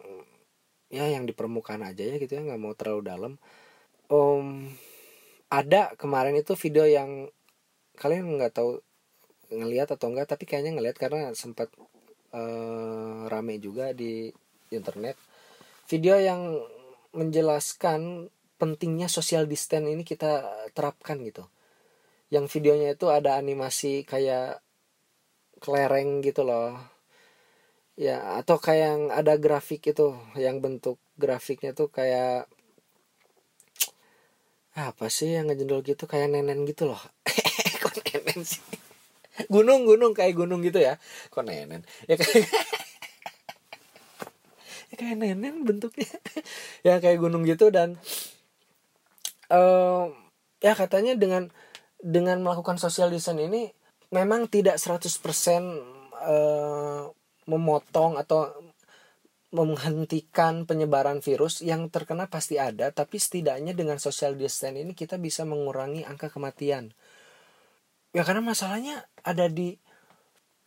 ya 0.91 1.07
yang 1.07 1.23
di 1.23 1.31
permukaan 1.31 1.81
aja 1.87 2.03
ya 2.03 2.19
gitu 2.19 2.37
ya, 2.37 2.41
nggak 2.43 2.61
mau 2.61 2.75
terlalu 2.75 3.01
dalam. 3.07 3.33
Um, 4.11 4.67
ada 5.47 5.95
kemarin 5.95 6.35
itu 6.35 6.53
video 6.59 6.83
yang 6.83 7.31
kalian 7.95 8.35
nggak 8.35 8.55
tahu 8.59 8.83
ngelihat 9.51 9.95
atau 9.95 10.11
enggak 10.11 10.31
tapi 10.31 10.47
kayaknya 10.47 10.75
ngelihat 10.75 10.99
karena 10.99 11.31
sempat 11.35 11.71
uh, 12.35 13.27
rame 13.31 13.59
juga 13.63 13.95
di 13.95 14.31
internet. 14.71 15.15
Video 15.87 16.15
yang 16.19 16.59
menjelaskan 17.11 18.31
pentingnya 18.55 19.11
social 19.11 19.47
distance 19.47 19.87
ini 19.87 20.03
kita 20.07 20.47
terapkan 20.71 21.19
gitu. 21.23 21.47
Yang 22.31 22.59
videonya 22.59 22.95
itu 22.95 23.11
ada 23.11 23.35
animasi 23.35 24.07
kayak 24.07 24.63
kelereng 25.59 26.23
gitu 26.23 26.47
loh 26.47 26.79
ya 28.01 28.41
atau 28.41 28.57
kayak 28.57 28.81
yang 28.81 29.01
ada 29.13 29.37
grafik 29.37 29.93
itu 29.93 30.17
yang 30.33 30.57
bentuk 30.57 30.97
grafiknya 31.21 31.77
tuh 31.77 31.93
kayak 31.93 32.49
apa 34.73 35.05
sih 35.13 35.37
yang 35.37 35.53
ngejendol 35.53 35.85
gitu 35.85 36.09
kayak 36.09 36.33
nenen 36.33 36.65
gitu 36.65 36.89
loh. 36.89 36.97
Kok 37.85 38.01
nenen 38.01 38.41
sih? 38.41 38.57
Gunung 39.53 39.85
gunung 39.85 40.17
kayak 40.17 40.33
gunung 40.33 40.65
gitu 40.65 40.81
ya. 40.81 40.97
Kok 41.29 41.45
nenen? 41.45 41.85
Ya 42.09 42.17
kayak 42.17 42.41
ya 44.89 44.95
kayak 44.97 45.17
nenen 45.21 45.61
bentuknya. 45.61 46.09
Ya 46.81 46.97
kayak 46.97 47.21
gunung 47.21 47.45
gitu 47.45 47.69
dan 47.69 48.01
uh, 49.53 50.09
ya 50.57 50.73
katanya 50.73 51.13
dengan 51.13 51.53
dengan 52.01 52.41
melakukan 52.41 52.81
social 52.81 53.13
distance 53.13 53.37
ini 53.37 53.69
memang 54.09 54.49
tidak 54.49 54.81
100% 54.81 55.13
uh, 56.25 57.13
memotong 57.51 58.15
atau 58.15 58.47
menghentikan 59.51 60.63
penyebaran 60.63 61.19
virus 61.19 61.59
yang 61.59 61.91
terkena 61.91 62.31
pasti 62.31 62.55
ada 62.55 62.87
tapi 62.95 63.19
setidaknya 63.19 63.75
dengan 63.75 63.99
social 63.99 64.39
distance 64.39 64.79
ini 64.79 64.95
kita 64.95 65.19
bisa 65.19 65.43
mengurangi 65.43 66.07
angka 66.07 66.31
kematian. 66.31 66.95
Ya 68.15 68.23
karena 68.23 68.39
masalahnya 68.39 69.03
ada 69.27 69.51
di 69.51 69.75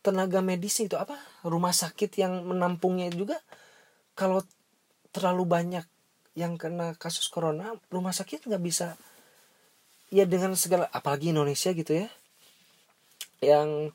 tenaga 0.05 0.45
medis 0.45 0.77
itu 0.77 0.93
apa 1.01 1.17
rumah 1.41 1.73
sakit 1.73 2.13
yang 2.21 2.45
menampungnya 2.45 3.09
juga 3.09 3.41
kalau 4.13 4.45
terlalu 5.09 5.49
banyak 5.49 5.85
yang 6.37 6.61
kena 6.61 6.93
kasus 7.01 7.25
corona 7.25 7.73
rumah 7.89 8.13
sakit 8.13 8.45
nggak 8.45 8.61
bisa 8.61 8.93
ya 10.13 10.29
dengan 10.29 10.53
segala 10.53 10.85
apalagi 10.93 11.33
Indonesia 11.33 11.73
gitu 11.73 12.05
ya 12.05 12.07
yang 13.41 13.89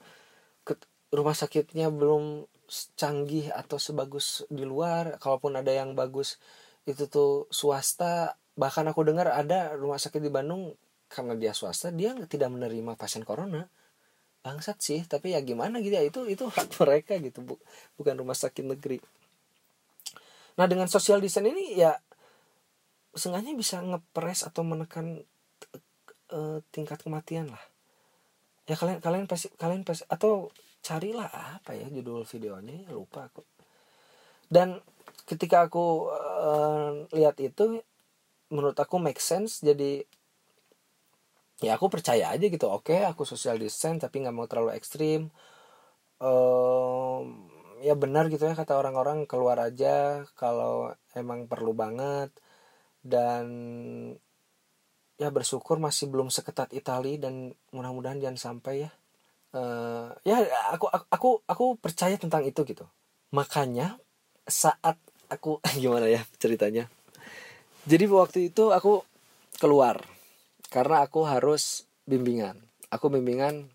rumah 1.11 1.35
sakitnya 1.35 1.91
belum 1.91 2.50
canggih 2.95 3.51
atau 3.51 3.83
sebagus 3.83 4.47
di 4.47 4.63
luar 4.63 5.19
kalaupun 5.19 5.59
ada 5.59 5.75
yang 5.75 5.99
bagus 5.99 6.39
itu 6.87 7.11
tuh 7.11 7.51
swasta. 7.51 8.39
Bahkan 8.55 8.87
aku 8.91 9.03
dengar 9.03 9.31
ada 9.31 9.75
rumah 9.75 9.99
sakit 9.99 10.23
di 10.23 10.31
Bandung 10.31 10.75
karena 11.11 11.35
dia 11.35 11.51
swasta 11.51 11.91
dia 11.91 12.15
tidak 12.31 12.55
menerima 12.55 12.95
pasien 12.95 13.27
corona. 13.27 13.67
Bangsat 14.41 14.81
sih 14.81 15.05
tapi 15.05 15.37
ya 15.37 15.43
gimana 15.45 15.83
gitu 15.85 15.95
ya 15.99 16.05
itu 16.07 16.21
itu 16.31 16.45
hak 16.49 16.73
mereka 16.81 17.19
gitu 17.21 17.45
bu, 17.45 17.55
bukan 17.99 18.15
rumah 18.17 18.39
sakit 18.39 18.65
negeri. 18.65 19.03
Nah 20.57 20.67
dengan 20.71 20.87
social 20.87 21.19
distance 21.19 21.51
ini 21.51 21.77
ya 21.77 21.99
sengaja 23.13 23.51
bisa 23.53 23.83
ngepres 23.83 24.47
atau 24.47 24.63
menekan 24.63 25.27
uh, 26.31 26.63
tingkat 26.71 27.03
kematian 27.03 27.51
lah. 27.51 27.63
Ya 28.71 28.79
kalian 28.79 29.03
kalian 29.03 29.27
pasti 29.27 29.51
kalian 29.59 29.83
pasti 29.83 30.07
atau 30.07 30.55
carilah 30.81 31.61
apa 31.61 31.77
ya 31.77 31.87
judul 31.93 32.25
videonya 32.25 32.89
ya 32.89 32.91
lupa 32.97 33.29
aku. 33.29 33.45
Dan 34.51 34.81
ketika 35.29 35.69
aku 35.69 36.11
uh, 36.11 37.07
lihat 37.15 37.39
itu 37.39 37.79
menurut 38.51 38.75
aku 38.75 38.99
make 38.99 39.23
sense 39.23 39.63
jadi 39.63 40.03
ya 41.63 41.77
aku 41.79 41.87
percaya 41.93 42.33
aja 42.35 42.47
gitu. 42.49 42.67
Oke 42.67 42.97
okay, 42.99 43.01
aku 43.07 43.23
social 43.29 43.61
distance 43.61 44.03
tapi 44.03 44.25
nggak 44.25 44.35
mau 44.35 44.49
terlalu 44.51 44.75
ekstrim. 44.75 45.31
Uh, 46.21 47.25
ya 47.81 47.97
benar 47.97 48.29
gitu 48.29 48.45
ya 48.45 48.53
kata 48.53 48.77
orang-orang 48.77 49.25
keluar 49.25 49.57
aja 49.61 50.25
kalau 50.35 50.93
emang 51.15 51.47
perlu 51.47 51.77
banget. 51.77 52.33
Dan 53.01 53.47
ya 55.21 55.29
bersyukur 55.29 55.77
masih 55.77 56.09
belum 56.09 56.33
seketat 56.33 56.73
Italia 56.73 57.29
dan 57.29 57.53
mudah-mudahan 57.77 58.21
jangan 58.25 58.41
sampai 58.41 58.89
ya 58.89 58.91
uh, 59.55 60.15
ya 60.23 60.37
aku 60.71 60.87
aku 60.91 61.31
aku 61.47 61.65
percaya 61.79 62.15
tentang 62.19 62.47
itu 62.47 62.63
gitu. 62.67 62.87
Makanya 63.35 63.99
saat 64.47 64.99
aku 65.31 65.63
gimana 65.83 66.11
ya 66.11 66.23
ceritanya? 66.39 66.91
Jadi 67.89 68.05
waktu 68.11 68.53
itu 68.53 68.75
aku 68.75 69.03
keluar. 69.57 70.03
Karena 70.71 71.03
aku 71.03 71.27
harus 71.27 71.89
bimbingan. 72.07 72.55
Aku 72.93 73.11
bimbingan 73.11 73.67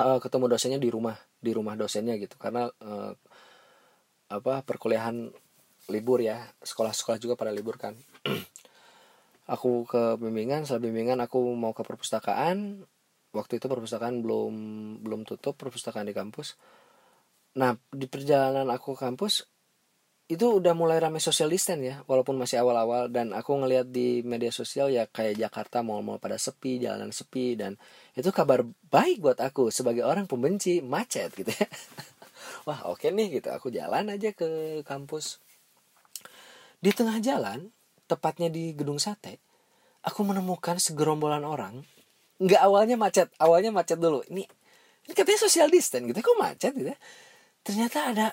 uh, 0.00 0.18
ketemu 0.22 0.44
dosennya 0.48 0.80
di 0.80 0.88
rumah. 0.88 1.16
Di 1.42 1.52
rumah 1.52 1.76
dosennya 1.76 2.16
gitu. 2.16 2.38
Karena 2.40 2.68
uh, 2.68 3.12
apa 4.32 4.64
perkuliahan 4.64 5.28
libur 5.92 6.22
ya. 6.24 6.40
Sekolah-sekolah 6.64 7.18
juga 7.20 7.34
pada 7.36 7.52
libur 7.52 7.76
kan. 7.76 7.92
Aku 9.54 9.84
ke 9.84 10.16
bimbingan. 10.16 10.64
Setelah 10.64 10.90
bimbingan 10.90 11.22
aku 11.22 11.38
mau 11.54 11.70
ke 11.70 11.86
perpustakaan 11.86 12.82
waktu 13.34 13.58
itu 13.58 13.66
perpustakaan 13.66 14.22
belum 14.22 14.54
belum 15.02 15.20
tutup 15.26 15.58
perpustakaan 15.58 16.06
di 16.06 16.14
kampus. 16.14 16.58
Nah 17.58 17.74
di 17.90 18.06
perjalanan 18.06 18.68
aku 18.68 18.94
ke 18.94 19.00
kampus 19.02 19.46
itu 20.26 20.58
udah 20.58 20.74
mulai 20.74 20.98
ramai 20.98 21.22
social 21.22 21.46
distance 21.46 21.82
ya 21.86 21.96
walaupun 22.10 22.34
masih 22.34 22.58
awal-awal. 22.62 23.06
Dan 23.10 23.30
aku 23.32 23.54
ngelihat 23.62 23.88
di 23.90 24.26
media 24.26 24.50
sosial 24.50 24.90
ya 24.90 25.06
kayak 25.06 25.38
Jakarta 25.38 25.86
mau-mau 25.86 26.18
pada 26.18 26.36
sepi 26.36 26.82
jalanan 26.82 27.14
sepi. 27.14 27.54
Dan 27.54 27.78
itu 28.14 28.28
kabar 28.34 28.66
baik 28.90 29.22
buat 29.22 29.38
aku 29.38 29.70
sebagai 29.70 30.02
orang 30.02 30.26
pembenci 30.26 30.82
macet 30.82 31.30
gitu 31.34 31.50
ya. 31.50 31.66
Wah 32.66 32.90
oke 32.90 33.06
okay 33.06 33.14
nih 33.14 33.38
gitu 33.40 33.48
aku 33.54 33.70
jalan 33.70 34.10
aja 34.10 34.34
ke 34.34 34.82
kampus. 34.82 35.38
Di 36.82 36.90
tengah 36.90 37.18
jalan 37.22 37.70
tepatnya 38.06 38.46
di 38.50 38.74
gedung 38.74 39.02
sate 39.02 39.42
aku 40.06 40.22
menemukan 40.22 40.78
segerombolan 40.78 41.42
orang 41.42 41.82
nggak 42.40 42.60
awalnya 42.60 42.96
macet. 43.00 43.28
Awalnya 43.40 43.70
macet 43.72 43.98
dulu. 44.00 44.20
Ini 44.28 44.44
ini 45.06 45.12
katanya 45.14 45.40
social 45.46 45.68
distance 45.70 46.04
gitu. 46.08 46.18
Kok 46.18 46.38
macet 46.40 46.72
gitu 46.74 46.90
ya? 46.92 46.98
ternyata 47.66 48.14
ada 48.14 48.26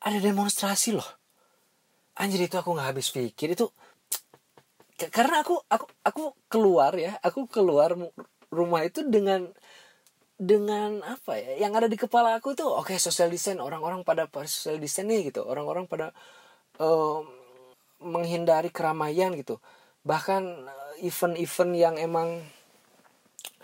ada 0.00 0.18
demonstrasi 0.24 0.96
loh. 0.96 1.04
Anjir 2.16 2.40
itu 2.48 2.56
aku 2.56 2.72
nggak 2.72 2.88
habis 2.96 3.12
pikir. 3.12 3.52
Itu 3.52 3.68
karena 5.12 5.44
aku 5.44 5.60
aku 5.68 5.86
aku 6.00 6.22
keluar 6.48 6.96
ya. 6.96 7.20
Aku 7.20 7.44
keluar 7.44 7.92
rumah 8.48 8.80
itu 8.88 9.04
dengan 9.04 9.52
dengan 10.40 11.04
apa 11.04 11.36
ya? 11.36 11.68
Yang 11.68 11.72
ada 11.84 11.88
di 11.92 11.98
kepala 12.00 12.40
aku 12.40 12.56
tuh 12.56 12.72
oke 12.72 12.94
okay, 12.94 12.98
social 12.98 13.28
distance. 13.28 13.60
Orang-orang 13.60 14.00
pada 14.08 14.24
social 14.48 14.80
distance 14.80 15.06
nih 15.06 15.28
gitu. 15.28 15.44
Orang-orang 15.44 15.84
pada 15.84 16.16
um, 16.80 17.28
menghindari 18.02 18.72
keramaian 18.72 19.36
gitu. 19.36 19.60
Bahkan 20.06 20.42
eh, 20.64 21.06
event-event 21.06 21.72
yang 21.76 21.94
emang 22.00 22.40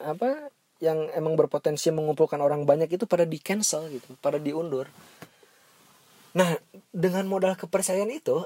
apa 0.02 0.50
yang 0.82 1.06
emang 1.14 1.38
berpotensi 1.38 1.94
mengumpulkan 1.94 2.42
orang 2.42 2.66
banyak 2.66 2.90
itu 2.90 3.06
pada 3.06 3.22
di 3.22 3.38
cancel 3.38 3.86
gitu 3.88 4.18
pada 4.18 4.42
diundur. 4.42 4.90
Nah 6.34 6.58
dengan 6.90 7.30
modal 7.30 7.54
kepercayaan 7.54 8.10
itu 8.10 8.42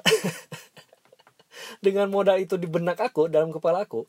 dengan 1.84 2.12
modal 2.12 2.36
itu 2.36 2.60
di 2.60 2.68
benak 2.68 3.00
aku 3.00 3.32
dalam 3.32 3.48
kepala 3.48 3.88
aku 3.88 4.04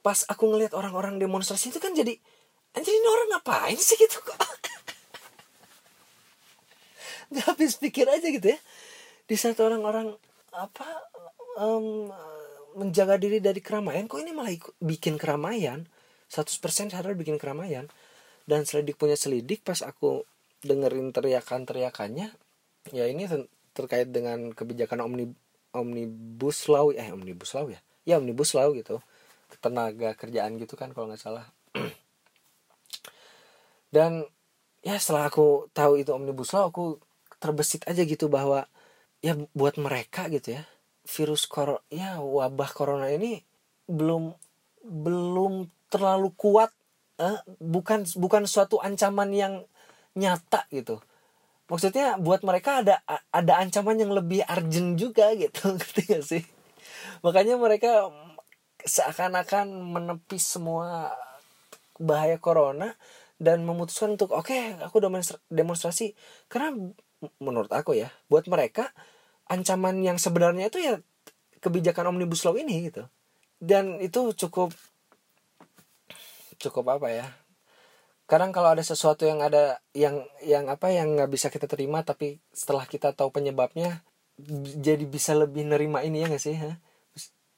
pas 0.00 0.22
aku 0.30 0.54
ngelihat 0.54 0.72
orang-orang 0.78 1.18
demonstrasi 1.18 1.74
itu 1.74 1.82
kan 1.82 1.92
jadi 1.92 2.14
anjir 2.78 2.94
ini 2.94 3.08
orang 3.10 3.28
ngapain 3.36 3.78
sih 3.78 3.98
gitu 3.98 4.22
kok? 4.22 4.38
Nggak 7.34 7.44
habis 7.44 7.76
pikir 7.76 8.08
aja 8.08 8.24
gitu 8.24 8.54
ya. 8.54 8.58
Di 9.28 9.36
saat 9.36 9.60
orang-orang 9.60 10.16
apa 10.54 10.88
um, 11.60 12.08
menjaga 12.78 13.18
diri 13.18 13.42
dari 13.42 13.58
keramaian 13.58 14.06
kok 14.06 14.22
ini 14.22 14.32
malah 14.32 14.54
ikut, 14.54 14.78
bikin 14.78 15.20
keramaian 15.20 15.84
100% 16.28 16.92
sadar 16.92 17.12
bikin 17.16 17.36
keramaian. 17.40 17.88
Dan 18.48 18.64
selidik 18.64 18.96
punya 18.96 19.16
selidik 19.16 19.60
pas 19.60 19.84
aku 19.84 20.24
dengerin 20.64 21.12
teriakan-teriakannya 21.12 22.32
ya 22.88 23.04
ini 23.04 23.28
terkait 23.76 24.08
dengan 24.08 24.50
kebijakan 24.56 25.04
omni 25.04 25.28
omnibus 25.76 26.66
law 26.72 26.88
eh 26.90 27.12
omnibus 27.12 27.52
law 27.52 27.68
ya? 27.68 27.80
Ya 28.08 28.16
omnibus 28.16 28.56
law 28.56 28.72
gitu. 28.72 29.04
Tenaga 29.60 30.16
kerjaan 30.16 30.56
gitu 30.56 30.76
kan 30.76 30.96
kalau 30.96 31.12
nggak 31.12 31.20
salah. 31.20 31.44
Dan 33.94 34.24
ya 34.80 34.96
setelah 34.96 35.28
aku 35.28 35.68
tahu 35.76 36.00
itu 36.00 36.12
omnibus 36.16 36.56
law 36.56 36.72
aku 36.72 36.96
terbesit 37.38 37.84
aja 37.86 38.02
gitu 38.02 38.26
bahwa 38.32 38.66
ya 39.22 39.34
buat 39.54 39.78
mereka 39.78 40.30
gitu 40.30 40.58
ya 40.58 40.62
virus 41.08 41.48
kor 41.48 41.82
ya 41.88 42.20
wabah 42.20 42.70
corona 42.74 43.08
ini 43.10 43.42
belum 43.88 44.34
belum 44.84 45.66
terlalu 45.88 46.32
kuat 46.36 46.70
eh, 47.20 47.40
bukan 47.60 48.06
bukan 48.16 48.44
suatu 48.44 48.78
ancaman 48.80 49.32
yang 49.34 49.54
nyata 50.16 50.64
gitu. 50.72 51.00
Maksudnya 51.68 52.16
buat 52.16 52.40
mereka 52.46 52.80
ada 52.80 53.04
ada 53.28 53.54
ancaman 53.60 54.00
yang 54.00 54.12
lebih 54.16 54.40
urgent 54.48 54.96
juga 54.96 55.36
gitu 55.36 55.68
ngerti 55.76 56.02
gak 56.08 56.24
sih? 56.24 56.42
Makanya 57.20 57.60
mereka 57.60 58.08
seakan-akan 58.82 59.68
menepis 59.68 60.56
semua 60.56 61.12
bahaya 61.98 62.38
corona 62.38 62.94
dan 63.42 63.66
memutuskan 63.66 64.14
untuk 64.14 64.32
oke 64.32 64.48
okay, 64.48 64.78
aku 64.80 65.02
demonstrasi. 65.50 66.14
Karena 66.46 66.72
menurut 67.42 67.70
aku 67.74 67.98
ya 67.98 68.08
buat 68.30 68.46
mereka 68.46 68.90
ancaman 69.50 70.00
yang 70.00 70.16
sebenarnya 70.16 70.70
itu 70.70 70.78
ya 70.78 70.94
kebijakan 71.58 72.14
omnibus 72.14 72.46
law 72.46 72.54
ini 72.54 72.88
gitu. 72.88 73.04
Dan 73.58 73.98
itu 73.98 74.32
cukup 74.38 74.70
cukup 76.58 76.98
apa 76.98 77.08
ya. 77.10 77.26
Kadang 78.28 78.52
kalau 78.52 78.76
ada 78.76 78.84
sesuatu 78.84 79.24
yang 79.24 79.40
ada 79.40 79.80
yang 79.96 80.20
yang 80.44 80.68
apa 80.68 80.92
yang 80.92 81.16
nggak 81.16 81.30
bisa 81.32 81.48
kita 81.48 81.64
terima 81.64 82.04
tapi 82.04 82.42
setelah 82.52 82.84
kita 82.84 83.16
tahu 83.16 83.32
penyebabnya 83.32 84.04
jadi 84.78 85.02
bisa 85.08 85.32
lebih 85.32 85.64
nerima 85.64 86.04
ini 86.04 86.22
ya 86.22 86.26
nggak 86.30 86.44
sih 86.44 86.54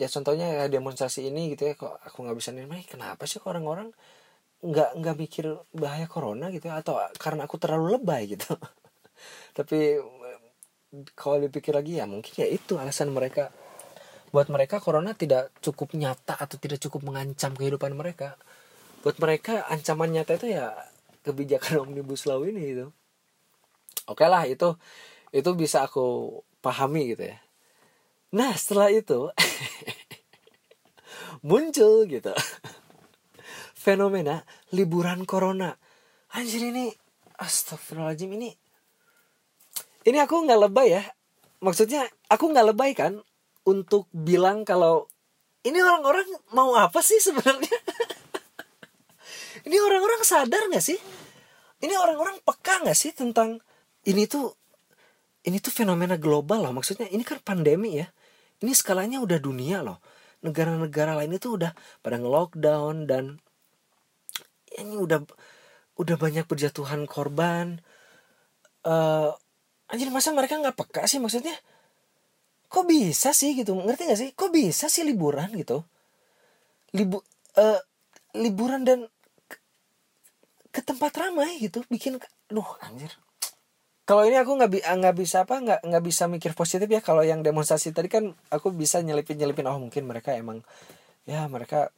ya 0.00 0.08
contohnya 0.08 0.46
ya 0.48 0.64
demonstrasi 0.72 1.28
ini 1.28 1.52
gitu 1.52 1.68
ya 1.68 1.74
kok 1.76 1.92
aku 2.06 2.24
nggak 2.24 2.38
bisa 2.38 2.54
nih 2.56 2.86
kenapa 2.88 3.28
sih 3.28 3.42
orang-orang 3.44 3.92
nggak 4.60 4.90
nggak 5.00 5.16
mikir 5.16 5.44
bahaya 5.72 6.04
corona 6.04 6.52
gitu 6.52 6.68
ya? 6.68 6.80
Atau 6.80 7.00
karena 7.16 7.48
aku 7.48 7.56
terlalu 7.56 7.96
lebay 7.96 8.36
gitu. 8.36 8.48
Tapi 9.56 10.00
kalau 11.16 11.36
dipikir 11.40 11.72
lagi 11.72 12.00
ya 12.00 12.04
mungkin 12.04 12.32
ya 12.36 12.46
itu 12.48 12.76
alasan 12.76 13.12
mereka. 13.12 13.52
Buat 14.30 14.46
mereka 14.46 14.78
corona 14.78 15.10
tidak 15.18 15.50
cukup 15.58 15.90
nyata 15.98 16.38
atau 16.38 16.54
tidak 16.54 16.78
cukup 16.78 17.02
mengancam 17.02 17.50
kehidupan 17.50 17.98
mereka 17.98 18.38
buat 19.00 19.16
mereka 19.16 19.64
ancaman 19.68 20.12
nyata 20.12 20.36
itu 20.36 20.52
ya 20.52 20.76
kebijakan 21.24 21.80
omnibus 21.88 22.28
law 22.28 22.44
ini 22.44 22.76
gitu. 22.76 22.86
Oke 24.08 24.26
lah 24.26 24.44
itu 24.48 24.76
itu 25.30 25.50
bisa 25.54 25.86
aku 25.86 26.40
pahami 26.60 27.14
gitu 27.14 27.30
ya. 27.30 27.38
Nah 28.36 28.54
setelah 28.54 28.92
itu 28.92 29.30
muncul 31.48 32.04
gitu 32.06 32.32
fenomena 33.84 34.44
liburan 34.74 35.24
corona. 35.24 35.76
Anjir 36.30 36.62
ini 36.62 36.94
astagfirullahaladzim 37.40 38.30
ini 38.36 38.50
ini 40.06 40.18
aku 40.20 40.44
nggak 40.44 40.60
lebay 40.68 40.88
ya. 40.96 41.02
Maksudnya 41.60 42.08
aku 42.28 42.52
nggak 42.52 42.68
lebay 42.72 42.92
kan 42.96 43.20
untuk 43.68 44.08
bilang 44.12 44.64
kalau 44.64 45.08
ini 45.60 45.76
orang-orang 45.76 46.24
mau 46.56 46.72
apa 46.72 47.04
sih 47.04 47.20
sebenarnya 47.20 47.76
ini 49.66 49.76
orang-orang 49.76 50.22
sadar 50.22 50.68
nggak 50.70 50.84
sih? 50.84 50.98
Ini 51.80 51.94
orang-orang 51.96 52.40
peka 52.44 52.84
nggak 52.84 52.98
sih 52.98 53.12
tentang 53.16 53.60
ini 54.04 54.28
tuh 54.28 54.52
ini 55.48 55.56
tuh 55.60 55.72
fenomena 55.72 56.20
global 56.20 56.68
loh. 56.68 56.72
Maksudnya 56.76 57.08
ini 57.08 57.24
kan 57.24 57.40
pandemi 57.40 58.00
ya. 58.00 58.06
Ini 58.60 58.72
skalanya 58.76 59.20
udah 59.24 59.40
dunia 59.40 59.80
loh. 59.80 60.00
Negara-negara 60.44 61.16
lain 61.16 61.36
itu 61.36 61.56
udah 61.56 61.72
pada 62.04 62.20
nge-lockdown 62.20 63.08
dan 63.08 63.40
ini 64.76 64.96
udah 64.96 65.24
udah 65.96 66.16
banyak 66.16 66.44
berjatuhan 66.44 67.04
korban. 67.08 67.80
Uh, 68.80 69.32
anjir 69.88 70.08
masa 70.08 70.32
mereka 70.32 70.56
nggak 70.60 70.76
peka 70.76 71.04
sih 71.08 71.20
maksudnya? 71.20 71.56
Kok 72.70 72.86
bisa 72.86 73.34
sih 73.34 73.58
gitu? 73.58 73.74
Ngerti 73.74 74.02
gak 74.06 74.20
sih? 74.20 74.30
Kok 74.30 74.54
bisa 74.54 74.86
sih 74.86 75.02
liburan 75.02 75.50
gitu? 75.58 75.82
Libu 76.94 77.18
uh, 77.58 77.80
liburan 78.38 78.86
dan 78.86 79.10
ke, 80.70 80.80
tempat 80.82 81.12
ramai 81.18 81.58
gitu 81.58 81.82
bikin 81.90 82.18
duh 82.50 82.70
anjir. 82.82 83.10
Kalau 84.06 84.26
ini 84.26 84.34
aku 84.34 84.58
nggak 84.58 84.98
nggak 84.98 85.14
bisa 85.14 85.46
apa 85.46 85.62
nggak 85.62 85.86
nggak 85.86 86.02
bisa 86.02 86.26
mikir 86.26 86.50
positif 86.58 86.90
ya 86.90 86.98
kalau 86.98 87.22
yang 87.22 87.46
demonstrasi 87.46 87.94
tadi 87.94 88.10
kan 88.10 88.34
aku 88.50 88.74
bisa 88.74 88.98
nyelipin 88.98 89.38
nyelipin 89.38 89.70
oh 89.70 89.78
mungkin 89.78 90.02
mereka 90.02 90.34
emang 90.34 90.66
ya 91.30 91.46
mereka 91.46 91.94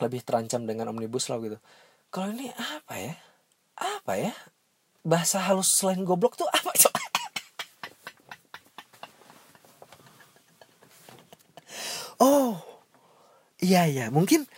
lebih 0.00 0.24
terancam 0.24 0.64
dengan 0.64 0.88
omnibus 0.88 1.28
law 1.28 1.36
gitu. 1.44 1.60
Kalau 2.08 2.32
ini 2.32 2.48
apa 2.56 2.94
ya? 2.96 3.12
Apa 3.76 4.16
ya? 4.16 4.32
Bahasa 5.04 5.44
halus 5.44 5.68
selain 5.68 6.00
goblok 6.00 6.40
tuh 6.40 6.48
apa 6.48 6.72
coba 6.72 6.96
oh 12.24 12.56
iya 13.60 13.84
iya. 13.84 14.08
Mungkin 14.08 14.48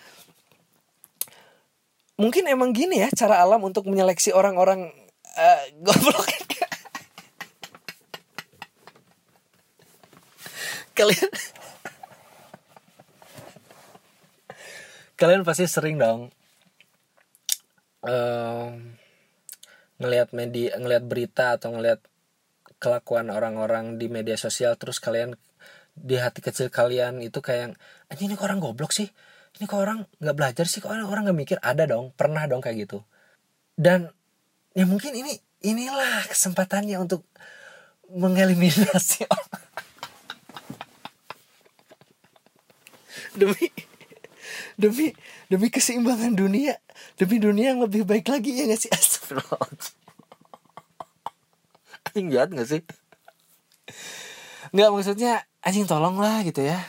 mungkin 2.21 2.45
emang 2.45 2.77
gini 2.77 3.01
ya 3.01 3.09
cara 3.17 3.41
alam 3.41 3.65
untuk 3.65 3.89
menyeleksi 3.89 4.37
orang-orang 4.37 4.93
uh, 5.41 5.63
goblok. 5.87 6.29
Kalian 10.93 11.33
kalian 15.21 15.45
pasti 15.45 15.69
sering 15.69 16.01
dong 16.01 16.33
uh, 18.09 18.73
ngelihat 20.01 20.33
media 20.33 20.81
ngelihat 20.81 21.05
berita 21.05 21.61
atau 21.61 21.77
ngelihat 21.77 22.01
kelakuan 22.81 23.29
orang-orang 23.29 24.01
di 24.01 24.09
media 24.09 24.41
sosial 24.41 24.81
terus 24.81 24.97
kalian 24.97 25.37
di 25.93 26.17
hati 26.17 26.41
kecil 26.41 26.73
kalian 26.73 27.21
itu 27.21 27.45
kayak 27.45 27.77
anjing 28.09 28.33
ini 28.33 28.37
orang 28.41 28.65
goblok 28.65 28.97
sih 28.97 29.13
ini 29.59 29.65
kok 29.67 29.81
orang 29.81 30.07
nggak 30.23 30.37
belajar 30.37 30.65
sih? 30.69 30.79
Kok 30.79 30.93
orang 30.93 31.27
nggak 31.27 31.39
mikir? 31.39 31.59
Ada 31.59 31.91
dong 31.91 32.15
pernah 32.15 32.47
dong 32.47 32.63
kayak 32.63 32.87
gitu. 32.87 33.03
Dan 33.75 34.07
ya 34.77 34.87
mungkin 34.87 35.17
ini 35.17 35.35
inilah 35.65 36.29
kesempatannya 36.31 36.97
untuk 37.01 37.27
mengeliminasi 38.11 39.27
orang. 39.33 39.69
Demi 43.35 43.67
demi 44.81 45.07
demi 45.51 45.69
keseimbangan 45.69 46.33
dunia. 46.39 46.79
Demi 47.19 47.37
dunia 47.37 47.75
yang 47.75 47.83
lebih 47.85 48.07
baik 48.07 48.31
lagi 48.31 48.55
ya 48.55 48.65
nggak 48.71 48.81
sih? 48.81 48.91
Astagfirullahaladzim 48.91 50.01
anjing 52.11 52.27
jahat 52.35 52.51
nggak 52.51 52.69
sih? 52.69 52.83
Nggak 54.75 54.91
maksudnya 54.91 55.33
anjing 55.63 55.87
tolong 55.87 56.19
lah 56.19 56.43
gitu 56.43 56.67
ya. 56.67 56.83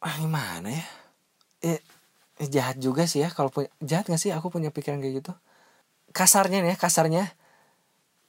Ah 0.00 0.16
gimana 0.16 0.70
ya 0.72 0.86
eh, 1.62 1.80
eh, 2.40 2.48
jahat 2.48 2.76
juga 2.80 3.08
sih 3.08 3.24
ya 3.24 3.32
kalau 3.32 3.48
punya 3.52 3.70
jahat 3.80 4.08
nggak 4.08 4.20
sih 4.20 4.32
aku 4.32 4.52
punya 4.52 4.68
pikiran 4.74 5.00
kayak 5.00 5.24
gitu? 5.24 5.32
Kasarnya 6.12 6.64
nih 6.64 6.74
ya 6.74 6.76
kasarnya. 6.76 7.24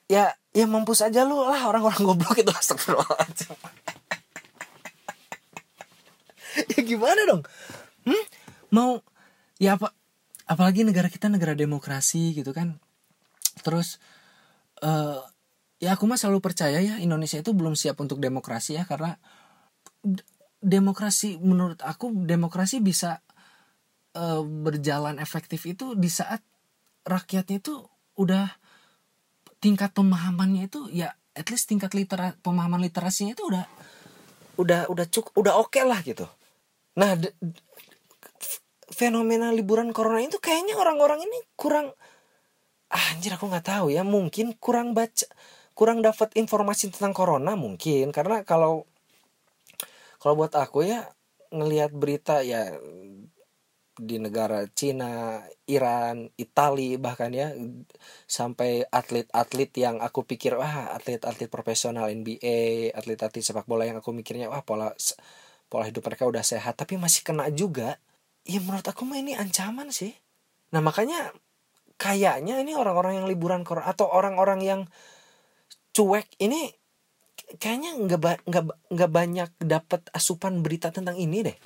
Ya 0.08 0.24
ya 0.56 0.66
mampus 0.68 1.04
aja 1.04 1.28
lu 1.28 1.44
lah 1.44 1.68
orang-orang 1.68 2.02
goblok 2.04 2.40
itu 2.40 2.52
astagfirullahaladzim. 2.60 3.56
Ya 6.74 6.82
gimana 6.82 7.22
dong? 7.30 7.46
Hmm? 8.02 8.24
mau 8.74 9.00
ya 9.62 9.78
apa 9.80 9.94
apalagi 10.48 10.84
negara 10.88 11.12
kita 11.12 11.28
negara 11.28 11.54
demokrasi 11.54 12.34
gitu 12.36 12.52
kan. 12.56 12.80
Terus 13.62 14.00
uh, 14.82 15.22
ya 15.78 15.94
aku 15.94 16.10
mah 16.10 16.18
selalu 16.18 16.40
percaya 16.42 16.80
ya 16.82 16.98
Indonesia 16.98 17.40
itu 17.42 17.52
belum 17.54 17.78
siap 17.78 18.00
untuk 18.02 18.18
demokrasi 18.18 18.80
ya 18.80 18.84
karena 18.88 19.20
demokrasi 20.58 21.38
menurut 21.38 21.80
aku 21.86 22.10
demokrasi 22.26 22.82
bisa 22.82 23.22
uh, 24.18 24.42
berjalan 24.42 25.22
efektif 25.22 25.70
itu 25.70 25.94
di 25.94 26.10
saat 26.10 26.42
rakyatnya 27.06 27.62
itu 27.62 27.86
udah 28.18 28.50
tingkat 29.62 29.94
pemahamannya 29.94 30.70
itu 30.70 30.90
ya 30.90 31.14
at 31.38 31.48
least 31.54 31.70
tingkat 31.70 31.94
litera 31.94 32.34
pemahaman 32.42 32.82
literasinya 32.82 33.38
itu 33.38 33.46
udah 33.46 33.66
udah 34.58 34.90
udah 34.90 35.06
cukup 35.08 35.34
udah 35.38 35.54
oke 35.62 35.70
okay 35.74 35.86
lah 35.86 36.02
gitu. 36.02 36.26
Nah, 36.98 37.14
fenomena 38.90 39.54
liburan 39.54 39.94
corona 39.94 40.26
itu 40.26 40.42
kayaknya 40.42 40.74
orang-orang 40.74 41.22
ini 41.22 41.38
kurang 41.54 41.94
ah, 42.90 43.06
anjir 43.14 43.38
aku 43.38 43.46
nggak 43.46 43.70
tahu 43.70 43.94
ya, 43.94 44.02
mungkin 44.02 44.58
kurang 44.58 44.98
baca 44.98 45.30
kurang 45.78 46.02
dapat 46.02 46.34
informasi 46.34 46.90
tentang 46.90 47.14
corona 47.14 47.54
mungkin 47.54 48.10
karena 48.10 48.42
kalau 48.42 48.90
kalau 50.18 50.46
buat 50.46 50.54
aku 50.58 50.86
ya 50.86 51.10
ngelihat 51.54 51.96
berita 51.96 52.44
ya 52.44 52.76
di 53.98 54.22
negara 54.22 54.62
Cina, 54.70 55.42
Iran, 55.66 56.30
Itali 56.38 57.02
bahkan 57.02 57.34
ya 57.34 57.50
sampai 58.30 58.86
atlet-atlet 58.86 59.72
yang 59.74 59.98
aku 60.06 60.22
pikir 60.22 60.54
wah 60.54 60.94
atlet-atlet 60.94 61.50
profesional 61.50 62.14
NBA, 62.14 62.94
atlet-atlet 62.94 63.42
sepak 63.42 63.66
bola 63.66 63.90
yang 63.90 63.98
aku 63.98 64.14
mikirnya 64.14 64.54
wah 64.54 64.62
pola 64.62 64.94
pola 65.66 65.90
hidup 65.90 66.06
mereka 66.06 66.30
udah 66.30 66.46
sehat. 66.46 66.78
Tapi 66.78 66.96
masih 67.02 67.26
kena 67.26 67.50
juga 67.50 67.98
ya 68.46 68.62
menurut 68.62 68.86
aku 68.86 69.02
mah 69.04 69.18
ini 69.18 69.34
ancaman 69.34 69.90
sih. 69.90 70.14
Nah 70.72 70.80
makanya 70.80 71.34
kayaknya 71.98 72.62
ini 72.62 72.78
orang-orang 72.78 73.18
yang 73.18 73.26
liburan 73.26 73.66
atau 73.66 74.06
orang-orang 74.14 74.62
yang 74.62 74.82
cuek 75.98 76.30
ini 76.38 76.70
kayaknya 77.56 77.96
nggak 77.96 78.44
nggak 78.44 78.64
nggak 78.92 79.12
banyak 79.12 79.50
dapat 79.64 80.02
asupan 80.12 80.60
berita 80.60 80.92
tentang 80.92 81.16
ini 81.16 81.48
deh. 81.48 81.58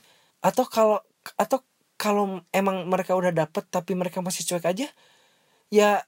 Atau 0.46 0.70
kalau 0.70 1.02
atau 1.38 1.66
kalau 1.98 2.46
emang 2.54 2.86
mereka 2.86 3.18
udah 3.18 3.34
dapet 3.34 3.66
tapi 3.70 3.98
mereka 3.98 4.22
masih 4.22 4.46
cuek 4.46 4.66
aja 4.66 4.88
ya 5.74 6.02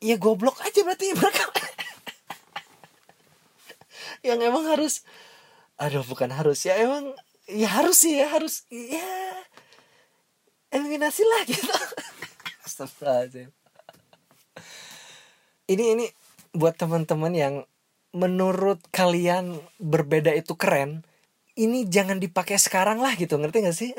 ya 0.00 0.16
goblok 0.20 0.60
aja 0.60 0.84
berarti 0.84 1.12
mereka. 1.20 1.44
Yang 4.20 4.40
emang 4.52 4.64
harus 4.68 4.94
aduh 5.80 6.04
bukan 6.04 6.28
harus 6.28 6.68
ya 6.68 6.76
emang 6.76 7.16
ya 7.48 7.68
harus 7.72 8.04
sih 8.04 8.20
ya 8.20 8.28
harus 8.28 8.68
ya 8.68 9.08
eliminasi 10.68 11.24
lah 11.24 11.42
gitu. 11.48 11.72
Astagfirullahaladzim. 12.68 13.48
Ini 15.70 15.84
ini 15.96 16.06
buat 16.52 16.76
teman-teman 16.76 17.32
yang 17.32 17.54
menurut 18.10 18.82
kalian 18.90 19.62
berbeda 19.78 20.34
itu 20.34 20.58
keren 20.58 21.06
ini 21.58 21.86
jangan 21.86 22.16
dipakai 22.16 22.56
sekarang 22.56 23.02
lah 23.02 23.12
gitu 23.18 23.36
ngerti 23.36 23.58
gak 23.60 23.76
sih? 23.76 23.90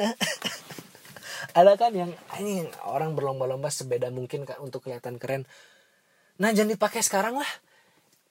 Ada 1.57 1.75
kan 1.75 1.91
yang 1.91 2.11
ini 2.39 2.63
orang 2.87 3.13
berlomba-lomba 3.13 3.67
sebeda 3.67 4.07
mungkin 4.09 4.47
untuk 4.63 4.87
kelihatan 4.87 5.19
keren. 5.19 5.43
Nah 6.39 6.49
jangan 6.55 6.73
dipakai 6.73 7.03
sekarang 7.03 7.37
lah. 7.37 7.51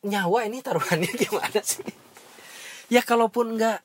Nyawa 0.02 0.48
ini 0.48 0.64
taruhannya 0.64 1.12
gimana 1.22 1.60
sih? 1.60 1.84
Ya 2.88 3.04
kalaupun 3.04 3.60
nggak 3.60 3.78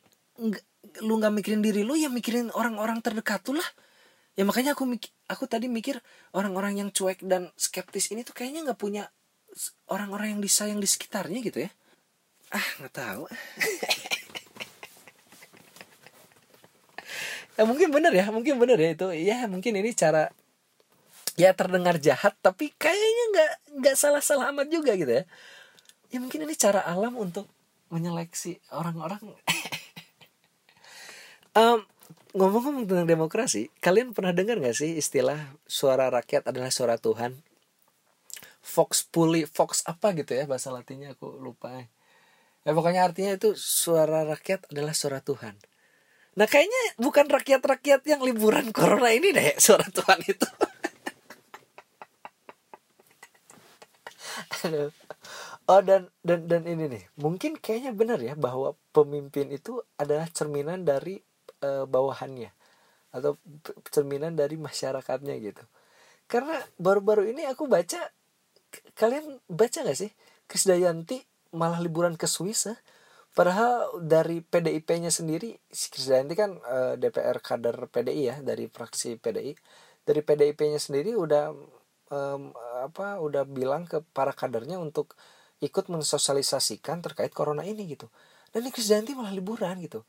lu 1.03 1.19
nggak 1.19 1.33
mikirin 1.35 1.61
diri 1.61 1.83
lu 1.83 1.99
ya 1.99 2.07
mikirin 2.07 2.49
orang-orang 2.55 3.03
terdekat 3.03 3.43
tuh 3.43 3.59
lah. 3.59 3.69
Ya 4.39 4.47
makanya 4.47 4.73
aku 4.73 4.87
mikir 4.87 5.11
aku 5.27 5.45
tadi 5.45 5.67
mikir 5.67 5.99
orang-orang 6.31 6.79
yang 6.79 6.89
cuek 6.89 7.21
dan 7.23 7.51
skeptis 7.59 8.09
ini 8.11 8.23
tuh 8.23 8.33
kayaknya 8.33 8.71
nggak 8.71 8.79
punya 8.79 9.11
orang-orang 9.91 10.37
yang 10.37 10.41
disayang 10.43 10.79
di 10.79 10.87
sekitarnya 10.87 11.39
gitu 11.39 11.63
ya 11.63 11.71
ah 12.55 12.67
nggak 12.79 12.95
tahu 12.95 13.27
ya 17.59 17.67
mungkin 17.67 17.91
bener 17.91 18.15
ya 18.15 18.31
mungkin 18.31 18.55
bener 18.55 18.79
ya 18.79 18.95
itu 18.95 19.11
ya 19.11 19.43
mungkin 19.51 19.75
ini 19.75 19.91
cara 19.91 20.31
ya 21.35 21.51
terdengar 21.51 21.99
jahat 21.99 22.39
tapi 22.39 22.71
kayaknya 22.79 23.23
nggak 23.35 23.51
nggak 23.83 23.95
salah 23.99 24.23
salah 24.23 24.47
amat 24.55 24.71
juga 24.71 24.95
gitu 24.95 25.11
ya 25.11 25.27
ya 26.11 26.17
mungkin 26.23 26.47
ini 26.47 26.55
cara 26.55 26.87
alam 26.87 27.19
untuk 27.19 27.51
menyeleksi 27.91 28.63
orang-orang 28.71 29.19
um, 31.59 31.83
ngomong-ngomong 32.35 32.83
tentang 32.83 33.07
demokrasi, 33.07 33.71
kalian 33.79 34.11
pernah 34.11 34.35
dengar 34.35 34.59
gak 34.59 34.75
sih 34.75 34.99
istilah 34.99 35.39
suara 35.63 36.11
rakyat 36.11 36.51
adalah 36.51 36.67
suara 36.67 36.99
Tuhan? 36.99 37.31
Fox 38.59 39.07
Puli, 39.07 39.47
Fox 39.47 39.87
apa 39.87 40.11
gitu 40.11 40.35
ya 40.35 40.43
bahasa 40.43 40.67
latinnya 40.75 41.15
aku 41.15 41.31
lupa. 41.39 41.87
Ya 42.65 42.73
pokoknya 42.73 43.05
artinya 43.05 43.37
itu 43.37 43.53
suara 43.53 44.25
rakyat 44.25 44.73
adalah 44.73 44.97
suara 44.97 45.21
Tuhan. 45.21 45.53
Nah 46.35 46.47
kayaknya 46.49 46.97
bukan 46.97 47.29
rakyat-rakyat 47.29 48.01
yang 48.09 48.25
liburan 48.25 48.73
corona 48.73 49.13
ini 49.13 49.29
deh 49.31 49.53
suara 49.61 49.85
Tuhan 49.87 50.19
itu. 50.25 50.49
Oh 55.65 55.81
dan 55.81 56.13
dan 56.21 56.45
dan 56.45 56.61
ini 56.69 56.85
nih, 56.85 57.03
mungkin 57.17 57.57
kayaknya 57.57 57.89
benar 57.89 58.21
ya 58.21 58.37
bahwa 58.37 58.77
pemimpin 58.93 59.49
itu 59.49 59.81
adalah 59.97 60.29
cerminan 60.29 60.85
dari 60.85 61.17
uh, 61.65 61.89
bawahannya. 61.89 62.53
Atau 63.09 63.41
cerminan 63.89 64.37
dari 64.37 64.61
masyarakatnya 64.61 65.33
gitu. 65.41 65.65
Karena 66.29 66.61
baru-baru 66.77 67.33
ini 67.33 67.49
aku 67.49 67.65
baca 67.65 67.97
kalian 68.93 69.41
baca 69.49 69.77
nggak 69.81 69.97
sih? 69.97 70.11
Krisdayanti 70.45 71.17
malah 71.55 71.79
liburan 71.79 72.19
ke 72.19 72.27
Swiss 72.27 72.67
eh? 72.69 72.77
padahal 73.31 74.03
dari 74.03 74.43
PDIP-nya 74.43 75.09
sendiri 75.09 75.55
Krisdayanti 75.71 76.35
kan 76.35 76.59
uh, 76.61 76.93
eh, 76.93 77.01
DPR 77.01 77.39
kader 77.39 77.87
PDI 77.89 78.21
ya 78.21 78.35
dari 78.43 78.67
fraksi 78.67 79.15
PDI 79.17 79.55
dari 80.05 80.21
PDIP-nya 80.21 80.77
sendiri 80.77 81.17
udah 81.17 81.55
um, 82.13 82.53
apa 82.85 83.17
udah 83.17 83.47
bilang 83.49 83.89
ke 83.89 84.05
para 84.13 84.35
kadernya 84.35 84.77
untuk 84.77 85.17
ikut 85.63 85.87
mensosialisasikan 85.89 87.01
terkait 87.01 87.33
corona 87.33 87.65
ini 87.65 87.89
gitu. 87.89 88.11
Dan 88.53 88.69
Krisdayanti 88.69 89.17
malah 89.17 89.33
liburan 89.33 89.81
gitu. 89.81 90.05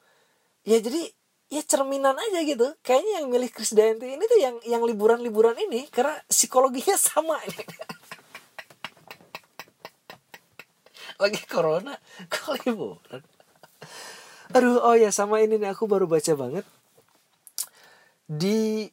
Ya 0.67 0.83
jadi 0.83 1.11
ya 1.47 1.63
cerminan 1.63 2.19
aja 2.19 2.43
gitu. 2.43 2.67
Kayaknya 2.83 3.13
yang 3.23 3.27
milih 3.31 3.51
Chris 3.55 3.73
Dayanti 3.75 4.07
ini 4.07 4.25
tuh 4.27 4.39
yang 4.43 4.57
yang 4.67 4.83
liburan-liburan 4.83 5.55
ini 5.71 5.87
karena 5.91 6.19
psikologinya 6.27 6.99
sama 6.99 7.39
ini 7.47 7.63
lagi 11.23 11.41
corona? 11.49 11.97
Kok 12.33 12.67
liburan 12.67 13.23
aduh 14.55 14.79
oh 14.79 14.95
ya 14.95 15.11
sama 15.11 15.43
ini 15.43 15.59
nih 15.59 15.75
aku 15.75 15.91
baru 15.91 16.07
baca 16.07 16.33
banget. 16.39 16.67
Di 18.27 18.91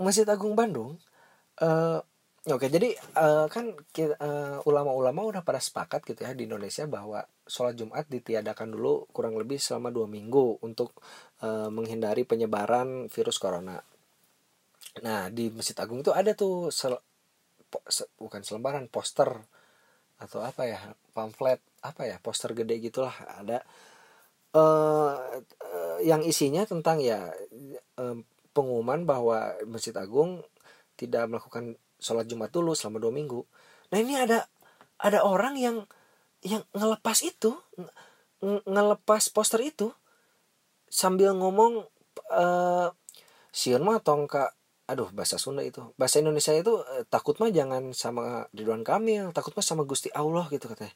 Masjid 0.00 0.24
Agung 0.28 0.56
Bandung 0.56 0.96
uh, 1.60 2.00
Oke, 2.48 2.72
jadi 2.72 2.96
uh, 3.20 3.52
kan 3.52 3.76
uh, 3.76 4.58
ulama-ulama 4.64 5.28
udah 5.28 5.44
pada 5.44 5.60
sepakat 5.60 6.08
gitu 6.08 6.24
ya 6.24 6.32
di 6.32 6.48
Indonesia 6.48 6.88
bahwa 6.88 7.20
sholat 7.44 7.76
Jumat 7.76 8.08
ditiadakan 8.08 8.72
dulu 8.72 9.04
kurang 9.12 9.36
lebih 9.36 9.60
selama 9.60 9.92
dua 9.92 10.08
minggu 10.08 10.56
untuk 10.64 10.96
uh, 11.44 11.68
menghindari 11.68 12.24
penyebaran 12.24 13.12
virus 13.12 13.36
corona. 13.36 13.76
Nah 15.04 15.28
di 15.28 15.52
Masjid 15.52 15.76
Agung 15.84 16.00
itu 16.00 16.16
ada 16.16 16.32
tuh 16.32 16.72
sel, 16.72 16.96
po, 17.68 17.84
se, 17.92 18.08
bukan 18.16 18.40
selembaran 18.40 18.88
poster 18.88 19.36
atau 20.20 20.44
apa 20.44 20.68
ya 20.68 20.80
pamflet 21.16 21.58
apa 21.80 22.04
ya 22.04 22.20
poster 22.20 22.52
gede 22.52 22.76
gitulah 22.76 23.12
ada 23.40 23.64
uh, 24.52 25.16
uh, 25.48 25.98
yang 26.04 26.20
isinya 26.20 26.68
tentang 26.68 27.00
ya 27.00 27.32
uh, 27.96 28.16
pengumuman 28.52 29.08
bahwa 29.08 29.56
Masjid 29.64 29.96
Agung 29.96 30.44
tidak 31.00 31.30
melakukan 31.32 31.80
sholat 31.96 32.28
Jumat 32.28 32.52
dulu 32.52 32.76
selama 32.76 33.00
dua 33.00 33.12
minggu. 33.14 33.40
Nah 33.92 33.98
ini 34.00 34.20
ada 34.20 34.44
ada 35.00 35.24
orang 35.24 35.56
yang 35.56 35.88
yang 36.44 36.64
ngelepas 36.76 37.24
itu 37.24 37.56
ngelepas 38.40 39.22
poster 39.32 39.60
itu 39.64 39.92
sambil 40.88 41.36
ngomong 41.36 41.84
uh, 42.32 42.88
siun 43.52 43.84
mah 43.84 44.00
tongka 44.00 44.56
aduh 44.90 45.08
bahasa 45.14 45.38
Sunda 45.38 45.62
itu. 45.62 45.80
Bahasa 45.94 46.18
Indonesia 46.18 46.50
itu 46.50 46.82
uh, 46.82 47.06
takut 47.06 47.38
mah 47.38 47.54
jangan 47.54 47.94
sama 47.94 48.50
Ridwan 48.50 48.82
Kamil 48.82 49.30
takut 49.30 49.54
mah 49.54 49.62
sama 49.62 49.86
Gusti 49.86 50.10
Allah 50.10 50.50
gitu 50.50 50.66
katanya. 50.66 50.92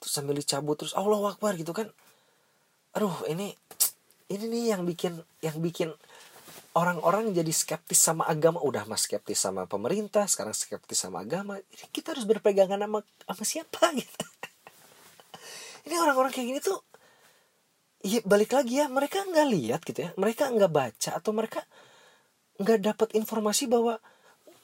Terus 0.00 0.12
sambil 0.12 0.34
dicabut 0.34 0.80
terus 0.80 0.96
Allah 0.96 1.20
Akbar 1.28 1.54
gitu 1.60 1.76
kan. 1.76 1.92
Aduh 2.96 3.12
ini 3.28 3.52
ini 4.32 4.44
nih 4.48 4.64
yang 4.72 4.82
bikin 4.88 5.20
yang 5.44 5.60
bikin 5.60 5.92
orang-orang 6.72 7.36
jadi 7.36 7.52
skeptis 7.52 8.00
sama 8.00 8.24
agama. 8.24 8.62
Udah 8.64 8.88
mas 8.88 9.04
skeptis 9.04 9.36
sama 9.36 9.68
pemerintah 9.68 10.24
sekarang 10.24 10.56
skeptis 10.56 11.04
sama 11.04 11.20
agama. 11.20 11.60
Kita 11.92 12.16
harus 12.16 12.24
berpegangan 12.24 12.80
sama 12.80 13.04
sama 13.04 13.44
siapa 13.44 13.92
gitu. 14.00 14.26
Ini 15.88 15.94
orang-orang 16.00 16.32
kayak 16.32 16.48
gini 16.48 16.60
tuh 16.64 16.80
ya 17.98 18.22
balik 18.22 18.54
lagi 18.54 18.78
ya 18.78 18.86
mereka 18.86 19.26
nggak 19.26 19.48
lihat 19.52 19.80
gitu 19.84 20.08
ya. 20.08 20.10
Mereka 20.16 20.48
nggak 20.54 20.72
baca 20.72 21.10
atau 21.18 21.30
mereka 21.36 21.60
nggak 22.58 22.78
dapat 22.82 23.08
informasi 23.14 23.70
bahwa 23.70 24.02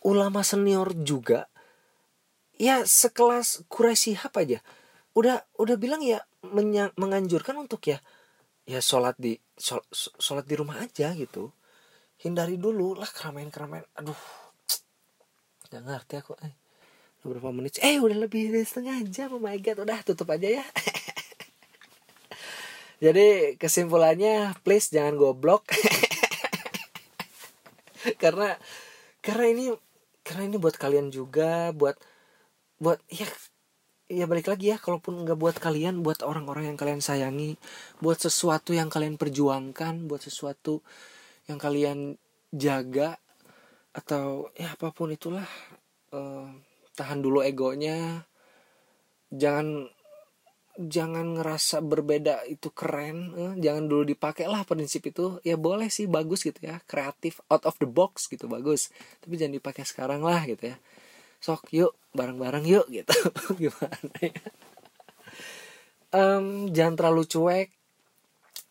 ulama 0.04 0.42
senior 0.42 0.92
juga 0.92 1.46
ya 2.59 2.87
sekelas 2.87 3.66
Quraisy 3.66 4.18
apa 4.20 4.46
aja 4.46 4.59
udah 5.14 5.46
udah 5.62 5.76
bilang 5.78 6.02
ya 6.02 6.18
menganjurkan 6.98 7.54
untuk 7.54 7.87
ya 7.87 8.02
ya 8.66 8.83
sholat 8.83 9.14
di 9.16 9.38
sholat 10.18 10.44
di 10.48 10.54
rumah 10.59 10.83
aja 10.83 11.14
gitu. 11.14 11.54
Hindari 12.18 12.57
dulu 12.57 12.96
lah 12.96 13.07
keramaian 13.07 13.52
keramaian 13.52 13.87
aduh 13.94 14.16
nggak 15.70 15.83
ngerti 15.87 16.14
aku 16.18 16.35
eh 16.42 16.54
beberapa 17.22 17.54
menit? 17.54 17.78
Eh 17.80 18.02
udah 18.02 18.26
lebih 18.26 18.50
dari 18.50 18.66
setengah 18.66 19.07
jam 19.07 19.30
oh 19.33 19.42
my 19.42 19.54
god. 19.62 19.87
Udah 19.87 20.02
tutup 20.02 20.35
aja 20.35 20.61
ya. 20.61 20.64
Jadi 23.04 23.61
kesimpulannya 23.61 24.57
please 24.66 24.90
jangan 24.90 25.14
goblok 25.14 25.68
karena 28.23 28.57
karena 29.25 29.45
ini 29.51 29.64
karena 30.25 30.43
ini 30.49 30.57
buat 30.61 30.77
kalian 30.77 31.09
juga 31.12 31.73
buat 31.73 31.97
buat 32.81 33.01
ya 33.09 33.29
ya 34.12 34.29
balik 34.29 34.53
lagi 34.53 34.73
ya 34.73 34.77
kalaupun 34.77 35.25
nggak 35.25 35.38
buat 35.40 35.57
kalian 35.57 36.05
buat 36.05 36.21
orang-orang 36.21 36.73
yang 36.73 36.79
kalian 36.79 37.01
sayangi 37.01 37.57
buat 38.05 38.21
sesuatu 38.21 38.77
yang 38.77 38.93
kalian 38.93 39.17
perjuangkan 39.17 40.05
buat 40.05 40.21
sesuatu 40.21 40.85
yang 41.49 41.57
kalian 41.57 42.21
jaga 42.53 43.17
atau 43.95 44.51
ya 44.59 44.75
apa 44.75 44.90
pun 44.90 45.14
itulah 45.14 45.47
uh, 46.11 46.51
tahan 46.99 47.23
dulu 47.23 47.43
egonya. 47.43 48.27
Jangan 49.35 49.90
jangan 50.74 51.38
ngerasa 51.38 51.78
berbeda 51.87 52.42
itu 52.50 52.74
keren 52.74 53.30
uh, 53.34 53.54
jangan 53.54 53.87
dulu 53.87 54.02
dipakai 54.02 54.50
lah 54.50 54.66
prinsip 54.66 55.06
itu. 55.06 55.38
Ya 55.46 55.54
boleh 55.54 55.88
sih 55.88 56.10
bagus 56.10 56.42
gitu 56.42 56.58
ya. 56.58 56.82
Kreatif 56.84 57.38
out 57.50 57.62
of 57.64 57.78
the 57.78 57.87
box 57.87 58.26
gitu 58.26 58.50
bagus. 58.50 58.90
Tapi 59.22 59.38
jangan 59.38 59.54
dipakai 59.58 59.84
sekarang 59.87 60.26
lah 60.26 60.42
gitu 60.46 60.74
ya. 60.74 60.76
Sok 61.38 61.70
yuk 61.70 61.92
bareng-bareng 62.14 62.66
yuk 62.66 62.87
gitu. 62.90 63.14
Gimana 63.62 64.10
ya? 64.18 64.34
Um, 66.14 66.70
jangan 66.70 66.94
terlalu 66.94 67.27
cuek 67.27 67.68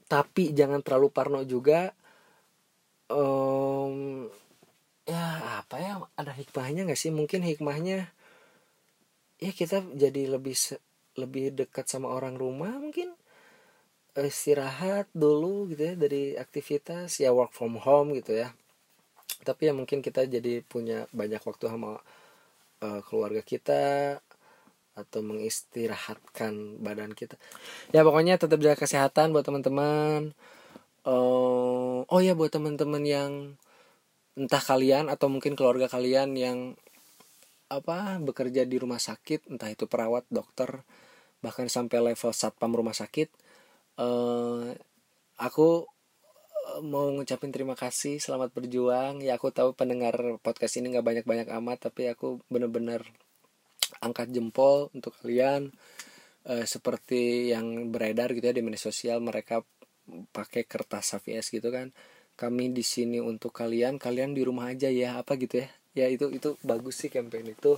tapi 0.07 0.53
jangan 0.53 0.85
terlalu 0.85 1.09
parno 1.09 1.41
juga. 1.41 1.89
Um, 3.09 4.29
ya 5.03 5.59
apa 5.65 5.75
ya 5.81 5.93
ada 6.13 6.31
hikmahnya 6.35 6.85
nggak 6.85 6.99
sih? 6.99 7.09
Mungkin 7.09 7.41
hikmahnya 7.41 8.13
ya 9.41 9.51
kita 9.51 9.83
jadi 9.97 10.37
lebih 10.37 10.53
lebih 11.19 11.53
dekat 11.53 11.85
sama 11.89 12.09
orang 12.09 12.37
rumah 12.37 12.73
mungkin 12.77 13.13
istirahat 14.13 15.09
dulu 15.13 15.73
gitu 15.73 15.89
ya 15.89 15.93
dari 15.97 16.37
aktivitas 16.37 17.17
ya 17.17 17.33
work 17.33 17.49
from 17.53 17.81
home 17.81 18.13
gitu 18.13 18.37
ya. 18.45 18.53
Tapi 19.41 19.69
ya 19.69 19.73
mungkin 19.73 19.99
kita 20.05 20.29
jadi 20.29 20.61
punya 20.61 21.09
banyak 21.09 21.41
waktu 21.41 21.65
sama 21.67 21.97
uh, 22.85 23.01
keluarga 23.09 23.41
kita 23.41 24.17
atau 24.93 25.19
mengistirahatkan 25.25 26.77
badan 26.77 27.17
kita. 27.17 27.41
Ya 27.89 28.05
pokoknya 28.05 28.37
tetap 28.37 28.61
jaga 28.61 28.77
kesehatan 28.85 29.33
buat 29.33 29.41
teman-teman. 29.41 30.37
Uh, 31.03 32.05
oh 32.07 32.21
ya 32.21 32.37
buat 32.37 32.53
teman-teman 32.53 33.03
yang 33.03 33.31
entah 34.37 34.61
kalian 34.61 35.09
atau 35.09 35.27
mungkin 35.29 35.57
keluarga 35.57 35.89
kalian 35.89 36.37
yang 36.37 36.57
apa 37.79 38.21
bekerja 38.21 38.65
di 38.67 38.77
rumah 38.77 39.01
sakit 39.01 39.49
entah 39.49 39.69
itu 39.71 39.89
perawat 39.89 40.27
dokter 40.29 40.85
bahkan 41.43 41.67
sampai 41.67 42.13
level 42.13 42.31
satpam 42.31 42.71
rumah 42.71 42.95
sakit 42.95 43.29
uh, 43.99 44.71
aku 45.37 45.85
mau 46.81 47.11
ngucapin 47.11 47.51
terima 47.51 47.75
kasih 47.75 48.17
selamat 48.17 48.55
berjuang. 48.55 49.19
Ya 49.21 49.35
aku 49.37 49.51
tahu 49.51 49.75
pendengar 49.75 50.15
podcast 50.41 50.79
ini 50.79 50.95
nggak 50.95 51.05
banyak 51.05 51.25
banyak 51.27 51.47
amat 51.61 51.91
tapi 51.91 52.07
aku 52.09 52.39
bener-bener 52.47 53.03
angkat 53.99 54.31
jempol 54.31 54.89
untuk 54.95 55.13
kalian. 55.21 55.75
Uh, 56.43 56.67
seperti 56.67 57.55
yang 57.55 57.87
beredar 57.87 58.35
gitu 58.35 58.51
ya 58.51 58.55
di 58.55 58.59
media 58.59 58.75
sosial 58.75 59.23
mereka 59.23 59.63
pakai 60.35 60.67
kertas 60.67 61.15
HVS 61.15 61.55
gitu 61.55 61.69
kan. 61.71 61.91
Kami 62.35 62.73
di 62.73 62.83
sini 62.83 63.21
untuk 63.21 63.53
kalian 63.53 64.01
kalian 64.01 64.33
di 64.33 64.41
rumah 64.43 64.73
aja 64.73 64.89
ya 64.89 65.21
apa 65.21 65.37
gitu 65.37 65.63
ya 65.63 65.69
ya 65.93 66.09
itu 66.09 66.29
itu 66.33 66.57
bagus 66.65 66.97
sih 67.01 67.09
campaign 67.09 67.53
itu. 67.53 67.77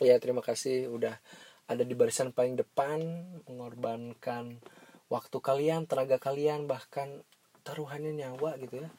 Ya 0.00 0.20
terima 0.20 0.44
kasih 0.44 0.92
udah 0.92 1.16
ada 1.64 1.82
di 1.84 1.96
barisan 1.96 2.32
paling 2.32 2.60
depan 2.60 3.00
mengorbankan 3.48 4.60
waktu 5.08 5.36
kalian 5.40 5.88
tenaga 5.88 6.20
kalian 6.20 6.68
bahkan 6.68 7.24
taruhannya 7.64 8.12
nyawa 8.12 8.60
gitu 8.60 8.84
ya. 8.84 8.90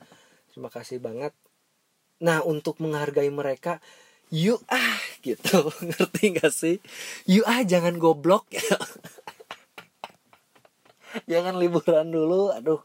Terima 0.50 0.74
kasih 0.74 0.98
banget. 0.98 1.34
Nah 2.26 2.42
untuk 2.42 2.82
menghargai 2.82 3.30
mereka 3.30 3.78
yuk 4.34 4.66
ah 4.72 4.98
gitu. 5.22 5.70
Ngerti 5.88 6.24
gak 6.34 6.54
sih? 6.54 6.82
Yuk 7.30 7.46
ah 7.46 7.62
jangan 7.62 8.02
goblok. 8.02 8.50
Jangan 11.32 11.56
liburan 11.56 12.12
dulu 12.12 12.52
aduh. 12.52 12.84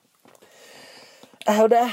Ah 1.50 1.66
udah 1.66 1.90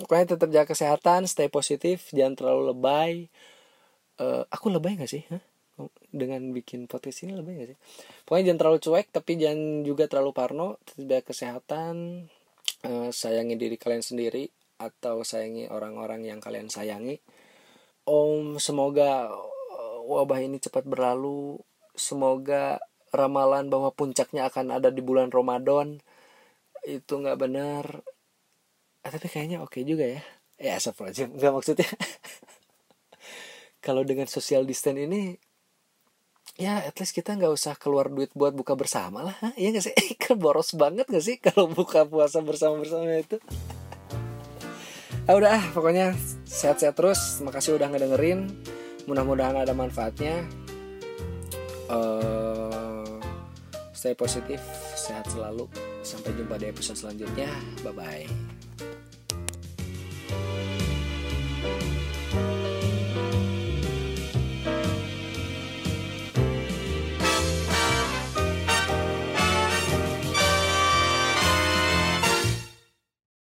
pokoknya 0.00 0.36
tetap 0.36 0.48
jaga 0.48 0.66
kesehatan 0.72 1.28
stay 1.28 1.52
positif 1.52 2.10
jangan 2.10 2.34
terlalu 2.34 2.62
lebay. 2.74 3.12
Uh, 4.20 4.44
aku 4.52 4.68
lebay 4.68 4.96
gak 5.00 5.08
sih? 5.08 5.24
Hah? 5.28 5.40
dengan 6.12 6.52
bikin 6.52 6.84
podcast 6.90 7.24
ini 7.24 7.32
lebay 7.32 7.54
gak 7.56 7.68
sih? 7.72 7.78
Pokoknya 8.26 8.52
jangan 8.52 8.60
terlalu 8.60 8.78
cuek 8.84 9.06
tapi 9.14 9.32
jangan 9.40 9.60
juga 9.86 10.04
terlalu 10.10 10.30
parno. 10.36 10.68
Tetap 10.84 11.04
jaga 11.06 11.24
kesehatan 11.32 11.94
uh, 12.84 13.08
sayangi 13.08 13.56
diri 13.56 13.76
kalian 13.80 14.04
sendiri 14.04 14.44
atau 14.80 15.22
sayangi 15.24 15.68
orang-orang 15.68 16.24
yang 16.24 16.40
kalian 16.40 16.72
sayangi. 16.72 17.20
Om 18.08 18.56
semoga 18.56 19.28
eh, 19.76 19.98
wabah 20.08 20.40
ini 20.40 20.56
cepat 20.56 20.88
berlalu. 20.88 21.60
Semoga 21.92 22.80
ramalan 23.12 23.68
bahwa 23.68 23.92
puncaknya 23.92 24.48
akan 24.48 24.80
ada 24.80 24.88
di 24.88 25.04
bulan 25.04 25.28
Ramadan. 25.28 26.00
Itu 26.80 27.20
nggak 27.20 27.38
benar 27.38 27.84
eh, 29.04 29.10
tapi 29.10 29.26
kayaknya 29.28 29.60
oke 29.64 29.76
okay 29.76 29.82
juga 29.86 30.06
ya. 30.06 30.22
Ya 30.60 30.76
aja 30.76 31.24
nggak 31.24 31.52
maksudnya 31.56 31.88
kalau 33.84 34.04
dengan 34.04 34.28
social 34.28 34.68
distance 34.68 35.00
ini 35.00 35.40
ya 36.60 36.84
at 36.84 36.92
least 37.00 37.16
kita 37.16 37.32
nggak 37.32 37.48
usah 37.48 37.80
keluar 37.80 38.12
duit 38.12 38.28
buat 38.36 38.52
buka 38.52 38.76
bersama 38.76 39.24
lah 39.24 39.36
iya 39.56 39.72
gak 39.72 39.88
sih? 39.88 39.96
Kan 40.22 40.36
boros 40.36 40.76
banget 40.76 41.08
gak 41.08 41.24
sih 41.24 41.40
kalau 41.40 41.72
buka 41.72 42.04
puasa 42.04 42.44
bersama 42.44 42.84
bersama 42.84 43.08
itu? 43.16 43.40
Ah 45.30 45.38
udah 45.38 45.62
ah 45.62 45.64
pokoknya 45.70 46.10
sehat-sehat 46.42 46.98
terus. 46.98 47.38
Makasih 47.44 47.78
udah 47.78 47.86
ngedengerin. 47.86 48.50
Mudah-mudahan 49.06 49.62
ada 49.62 49.70
manfaatnya. 49.70 50.42
Uh, 51.86 53.18
stay 53.94 54.18
positif 54.18 54.58
sehat 54.98 55.30
selalu. 55.30 55.70
Sampai 56.02 56.34
jumpa 56.34 56.58
di 56.58 56.66
episode 56.66 56.98
selanjutnya. 56.98 57.50
Bye 57.86 57.94
bye 57.94 58.59
Thank 60.30 60.64
you. 60.64 60.69